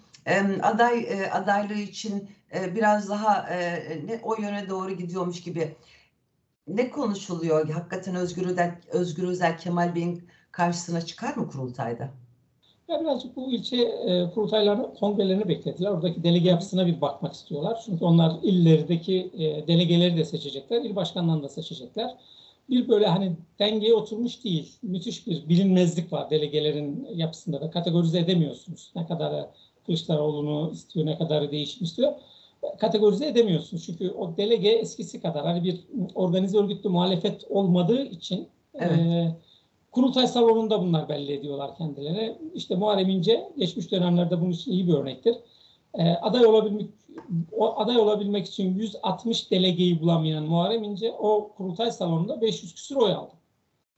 aday 0.64 1.00
e, 1.00 1.32
adaylığı 1.32 1.80
için 1.80 2.30
e, 2.54 2.76
biraz 2.76 3.10
daha 3.10 3.50
e, 3.50 3.84
ne 4.06 4.20
o 4.24 4.42
yöne 4.42 4.70
doğru 4.70 4.92
gidiyormuş 4.92 5.42
gibi. 5.42 5.76
Ne 6.68 6.90
konuşuluyor? 6.90 7.70
Hakikaten 7.70 8.16
Özgür 8.16 8.46
Özel, 8.46 8.76
Özgür 8.92 9.24
Özel 9.24 9.58
Kemal 9.58 9.96
Bey'in 9.96 10.28
karşısına 10.52 11.02
çıkar 11.02 11.36
mı 11.36 11.50
kurultayda? 11.50 12.10
Ya 12.88 13.02
birazcık 13.02 13.36
bu 13.36 13.52
ilçe 13.52 13.78
e, 13.78 14.30
kurultaylarını, 14.34 14.94
kongrelerini 14.94 15.48
beklediler. 15.48 15.90
Oradaki 15.90 16.24
delege 16.24 16.50
yapısına 16.50 16.88
bir 16.88 17.02
bakmak 17.02 17.34
istiyorlar. 17.34 17.82
Çünkü 17.86 18.06
onlar 18.06 18.34
illerdeki 18.44 19.32
e, 19.34 19.68
delegeleri 19.68 20.18
de 20.18 20.26
seçecekler, 20.26 20.82
il 20.82 20.96
başkanlarını 20.96 21.44
da 21.44 21.50
seçecekler. 21.50 22.16
Bir 22.70 22.88
böyle 22.88 23.08
hani 23.08 23.36
dengeye 23.60 23.94
oturmuş 23.94 24.44
değil. 24.44 24.76
Müthiş 24.82 25.28
bir 25.28 25.50
bilinmezlik 25.50 26.14
var 26.14 26.30
delegelerin 26.30 27.08
yapısında 27.14 27.62
da. 27.62 27.72
Kategorize 27.72 28.20
edemiyorsunuz. 28.20 28.92
Ne 28.96 29.08
kadar 29.08 29.46
Kılıçdaroğlu'nu 29.86 30.72
istiyor, 30.74 31.06
ne 31.06 31.18
kadar 31.18 31.52
değişim 31.52 31.84
istiyor. 31.84 32.14
Kategorize 32.80 33.28
edemiyorsunuz. 33.28 33.86
Çünkü 33.86 34.12
o 34.12 34.38
delege 34.38 34.70
eskisi 34.70 35.22
kadar 35.22 35.46
hani 35.46 35.64
bir 35.64 35.80
organize 36.16 36.58
örgütlü 36.58 36.90
muhalefet 36.90 37.44
olmadığı 37.50 38.02
için 38.02 38.48
Evet. 38.74 39.00
e, 39.00 39.36
Kurultay 39.96 40.28
salonunda 40.28 40.82
bunlar 40.82 41.10
belli 41.10 41.34
ediyorlar 41.34 41.76
kendilerine. 41.78 42.38
İşte 42.54 42.76
Muharrem 42.76 43.10
İnce 43.10 43.50
geçmiş 43.58 43.92
dönemlerde 43.92 44.42
bunun 44.42 44.52
için 44.52 44.72
iyi 44.72 44.88
bir 44.88 44.94
örnektir. 44.94 45.36
Ee, 45.94 46.10
aday 46.10 46.46
olabilmek 46.46 46.90
o 47.52 47.80
aday 47.80 47.98
olabilmek 47.98 48.48
için 48.48 48.76
160 48.76 49.52
delegeyi 49.52 50.02
bulamayan 50.02 50.44
Muharrem 50.44 50.84
İnce 50.84 51.12
o 51.12 51.52
kurultay 51.58 51.92
salonunda 51.92 52.42
500 52.42 52.76
küsur 52.76 52.96
oy 52.96 53.14
aldı. 53.14 53.32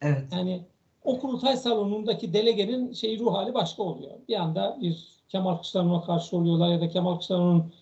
Evet. 0.01 0.23
Yani 0.31 0.61
o 1.03 1.19
kurultay 1.19 1.57
salonundaki 1.57 2.33
delegenin 2.33 2.93
şey 2.93 3.19
ruh 3.19 3.33
hali 3.33 3.53
başka 3.53 3.83
oluyor. 3.83 4.11
Bir 4.27 4.35
anda 4.35 4.77
bir 4.81 5.07
Kemal 5.29 5.53
Kılıçdaroğlu'na 5.53 6.01
karşı 6.01 6.37
oluyorlar 6.37 6.69
ya 6.69 6.81
da 6.81 6.89
Kemal 6.89 7.13
Kılıçdaroğlu'nun 7.13 7.73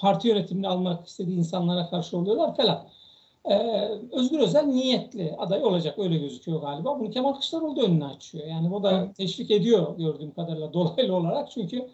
parti 0.00 0.28
yönetimini 0.28 0.68
almak 0.68 1.06
istediği 1.06 1.38
insanlara 1.38 1.90
karşı 1.90 2.18
oluyorlar 2.18 2.56
falan. 2.56 2.84
Ee, 3.50 3.88
Özgür 4.12 4.38
Özel 4.38 4.64
niyetli 4.64 5.34
aday 5.38 5.64
olacak 5.64 5.98
öyle 5.98 6.18
gözüküyor 6.18 6.60
galiba. 6.60 7.00
Bunu 7.00 7.10
Kemal 7.10 7.32
Kılıçdaroğlu 7.32 7.76
da 7.76 7.82
önüne 7.82 8.04
açıyor. 8.04 8.46
Yani 8.46 8.74
o 8.74 8.82
da 8.82 9.12
teşvik 9.12 9.50
ediyor 9.50 9.98
gördüğüm 9.98 10.30
kadarıyla 10.34 10.72
dolaylı 10.72 11.16
olarak. 11.16 11.50
Çünkü 11.50 11.88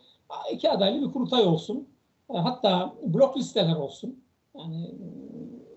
iki 0.53 0.71
adaylı 0.71 1.07
bir 1.09 1.13
kurultay 1.13 1.45
olsun. 1.47 1.89
E, 2.35 2.39
Hatta 2.39 2.95
blok 3.03 3.37
listeler 3.37 3.77
olsun. 3.77 4.21
Yani 4.59 4.95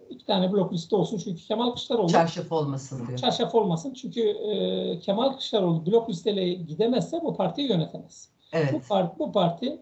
iki 0.10 0.26
tane 0.26 0.52
blok 0.52 0.74
liste 0.74 0.96
olsun. 0.96 1.18
Çünkü 1.24 1.42
Kemal 1.48 1.66
Kılıçdaroğlu 1.66 2.08
Çarşaf 2.12 2.52
olmasın 2.52 3.08
diyor. 3.08 3.18
çarşaf 3.20 3.56
olmasın. 3.56 3.94
Çünkü 3.94 4.22
e, 4.30 5.00
Kemal 5.00 5.30
Kılıçdaroğlu 5.30 5.86
blok 5.86 6.10
listeyle 6.10 6.54
gidemezse 6.54 7.22
bu 7.24 7.34
partiyi 7.36 7.70
yönetemez. 7.70 8.30
Bu, 8.54 8.58
Evet. 8.58 8.90
parti, 8.90 9.20
bu 9.20 9.32
parti 9.32 9.80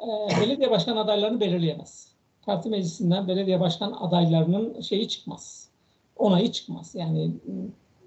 e, 0.00 0.40
belediye 0.40 0.70
başkan 0.70 0.96
adaylarını 0.96 1.40
belirleyemez. 1.40 2.12
Parti 2.42 2.68
meclisinden 2.68 3.28
belediye 3.28 3.60
başkan 3.60 3.92
adaylarının 3.92 4.80
şeyi 4.80 5.08
çıkmaz. 5.08 5.68
Onayı 6.16 6.52
çıkmaz. 6.52 6.94
Yani 6.94 7.30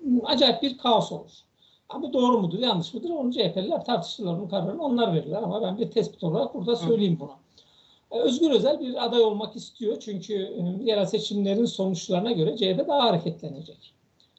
m, 0.01 0.19
acayip 0.23 0.61
bir 0.61 0.77
kaos 0.77 1.11
olur. 1.11 1.31
Bu 2.01 2.13
doğru 2.13 2.41
mudur, 2.41 2.59
yanlış 2.59 2.93
mıdır? 2.93 3.09
Onu 3.09 3.31
CHP'liler 3.31 3.85
tartışırlar, 3.85 4.33
onun 4.33 4.47
kararını 4.47 4.83
onlar 4.83 5.13
verirler. 5.13 5.43
Ama 5.43 5.61
ben 5.61 5.77
bir 5.77 5.91
tespit 5.91 6.23
olarak 6.23 6.55
burada 6.55 6.75
söyleyeyim 6.75 7.17
bunu. 7.19 7.31
E, 8.11 8.19
Özgür 8.19 8.51
Özel 8.51 8.79
bir 8.79 9.05
aday 9.05 9.21
olmak 9.21 9.55
istiyor. 9.55 9.99
Çünkü 9.99 10.33
e, 10.33 10.83
yerel 10.83 11.05
seçimlerin 11.05 11.65
sonuçlarına 11.65 12.31
göre 12.31 12.57
CHP 12.57 12.87
daha 12.87 13.03
hareketlenecek. 13.03 13.93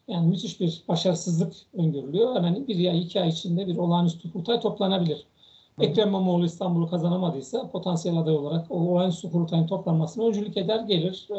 Yani 0.08 0.26
müthiş 0.26 0.60
bir 0.60 0.82
başarısızlık 0.88 1.52
öngörülüyor. 1.74 2.36
Hemen 2.36 2.68
bir 2.68 2.88
ay, 2.88 3.02
iki 3.02 3.20
ay 3.20 3.28
içinde 3.28 3.66
bir 3.66 3.76
olağanüstü 3.76 4.32
kurultay 4.32 4.60
toplanabilir. 4.60 5.26
Ekrem 5.80 6.08
İmamoğlu 6.08 6.44
İstanbul'u 6.44 6.90
kazanamadıysa 6.90 7.70
potansiyel 7.70 8.18
aday 8.18 8.34
olarak 8.34 8.66
o 8.70 8.74
olağanüstü 8.74 9.30
kurultayın 9.30 9.66
toplanmasına 9.66 10.26
öncülük 10.26 10.56
eder, 10.56 10.80
gelir. 10.80 11.28
E, 11.30 11.34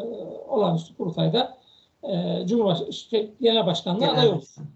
olağanüstü 0.48 0.96
kurultayda 0.96 1.58
e, 2.02 2.46
Cumhurbaşkanı, 2.46 2.92
şey, 2.92 3.34
Genel 3.40 3.66
Başkanlığı 3.66 4.04
aday 4.04 4.16
Genel 4.16 4.28
olur. 4.28 4.42
başkan. 4.42 4.66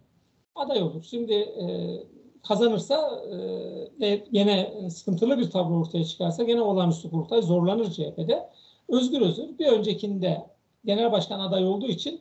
Aday 0.55 0.83
olur. 0.83 1.03
Şimdi 1.03 1.33
e, 1.33 1.67
kazanırsa 2.49 3.23
e, 4.01 4.17
gene 4.33 4.91
sıkıntılı 4.91 5.39
bir 5.39 5.51
tablo 5.51 5.81
ortaya 5.81 6.05
çıkarsa 6.05 6.43
gene 6.43 6.61
olağanüstü 6.61 7.11
kurultay 7.11 7.43
zorlanır 7.43 7.91
CHP'de. 7.91 8.49
Özgür 8.89 9.21
Özel 9.21 9.59
bir 9.59 9.67
öncekinde 9.67 10.47
genel 10.85 11.13
başkan 11.13 11.41
adayı 11.41 11.67
olduğu 11.67 11.89
için 11.89 12.21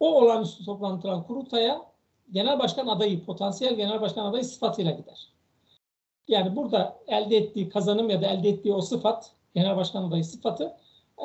o 0.00 0.22
olağanüstü 0.22 0.64
toplantılan 0.64 1.22
kurultaya 1.22 1.82
genel 2.32 2.58
başkan 2.58 2.86
adayı, 2.86 3.24
potansiyel 3.24 3.74
genel 3.74 4.00
başkan 4.00 4.24
adayı 4.24 4.44
sıfatıyla 4.44 4.90
gider. 4.90 5.28
Yani 6.30 6.56
burada 6.56 6.96
elde 7.08 7.36
ettiği 7.36 7.68
kazanım 7.68 8.10
ya 8.10 8.22
da 8.22 8.26
elde 8.26 8.48
ettiği 8.48 8.72
o 8.72 8.80
sıfat, 8.80 9.30
genel 9.54 9.76
başkan 9.76 10.02
adayı 10.02 10.24
sıfatı 10.24 10.76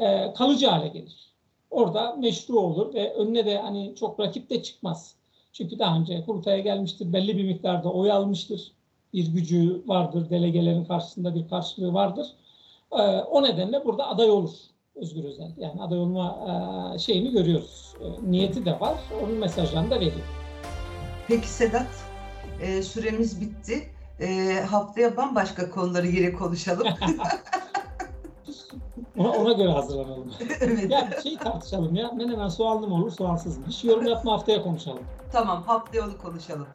e, 0.01 0.33
kalıcı 0.33 0.67
hale 0.67 0.87
gelir. 0.87 1.33
Orada 1.71 2.15
meşru 2.15 2.59
olur 2.59 2.93
ve 2.93 3.13
önüne 3.13 3.45
de 3.45 3.57
hani 3.57 3.95
çok 3.95 4.19
rakip 4.19 4.49
de 4.49 4.63
çıkmaz. 4.63 5.15
Çünkü 5.53 5.79
daha 5.79 5.97
önce 5.97 6.23
kurultaya 6.25 6.59
gelmiştir, 6.59 7.13
belli 7.13 7.37
bir 7.37 7.43
miktarda 7.43 7.91
oy 7.91 8.11
almıştır. 8.11 8.71
Bir 9.13 9.27
gücü 9.27 9.83
vardır, 9.85 10.29
delegelerin 10.29 10.85
karşısında 10.85 11.35
bir 11.35 11.47
karşılığı 11.47 11.93
vardır. 11.93 12.27
E, 12.91 13.01
o 13.19 13.43
nedenle 13.43 13.85
burada 13.85 14.07
aday 14.07 14.29
olur 14.29 14.51
Özgür 14.95 15.23
Özel. 15.23 15.51
Yani 15.57 15.81
aday 15.81 15.99
olma 15.99 16.37
e, 16.95 16.99
şeyini 16.99 17.31
görüyoruz. 17.31 17.93
E, 18.01 18.31
niyeti 18.31 18.65
de 18.65 18.79
var, 18.79 18.97
onun 19.23 19.37
mesajlarını 19.37 19.91
da 19.91 19.95
veriyor. 19.95 20.25
Peki 21.27 21.47
Sedat, 21.47 21.87
e, 22.61 22.81
süremiz 22.81 23.41
bitti. 23.41 23.94
E, 24.19 24.59
haftaya 24.69 25.17
bambaşka 25.17 25.69
konuları 25.69 26.07
yine 26.07 26.33
konuşalım. 26.33 26.87
Ona, 29.17 29.29
ona 29.29 29.53
göre 29.53 29.71
hazırlanalım. 29.71 30.33
evet. 30.59 30.91
Ya 30.91 31.09
şey 31.23 31.37
tartışalım 31.37 31.95
ya. 31.95 32.11
Menemen 32.11 32.47
soğanlı 32.47 32.87
mı 32.87 32.95
olur, 32.95 33.11
soğansız 33.11 33.57
mı? 33.57 33.65
Hiç 33.67 33.83
yorum 33.83 34.05
yapma 34.05 34.31
haftaya 34.31 34.63
konuşalım. 34.63 35.03
Tamam, 35.31 35.63
haftaya 35.63 36.03
onu 36.05 36.17
konuşalım. 36.17 36.67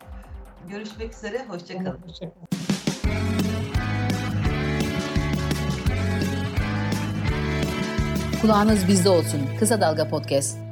Görüşmek 0.69 1.15
üzere, 1.15 1.45
hoşçakalın. 1.49 1.99
Hoşçakalın. 2.07 2.49
Kulağınız 8.41 8.89
bizde 8.89 9.09
olsun. 9.09 9.41
Kısa 9.59 9.81
Dalga 9.81 10.09
Podcast. 10.09 10.70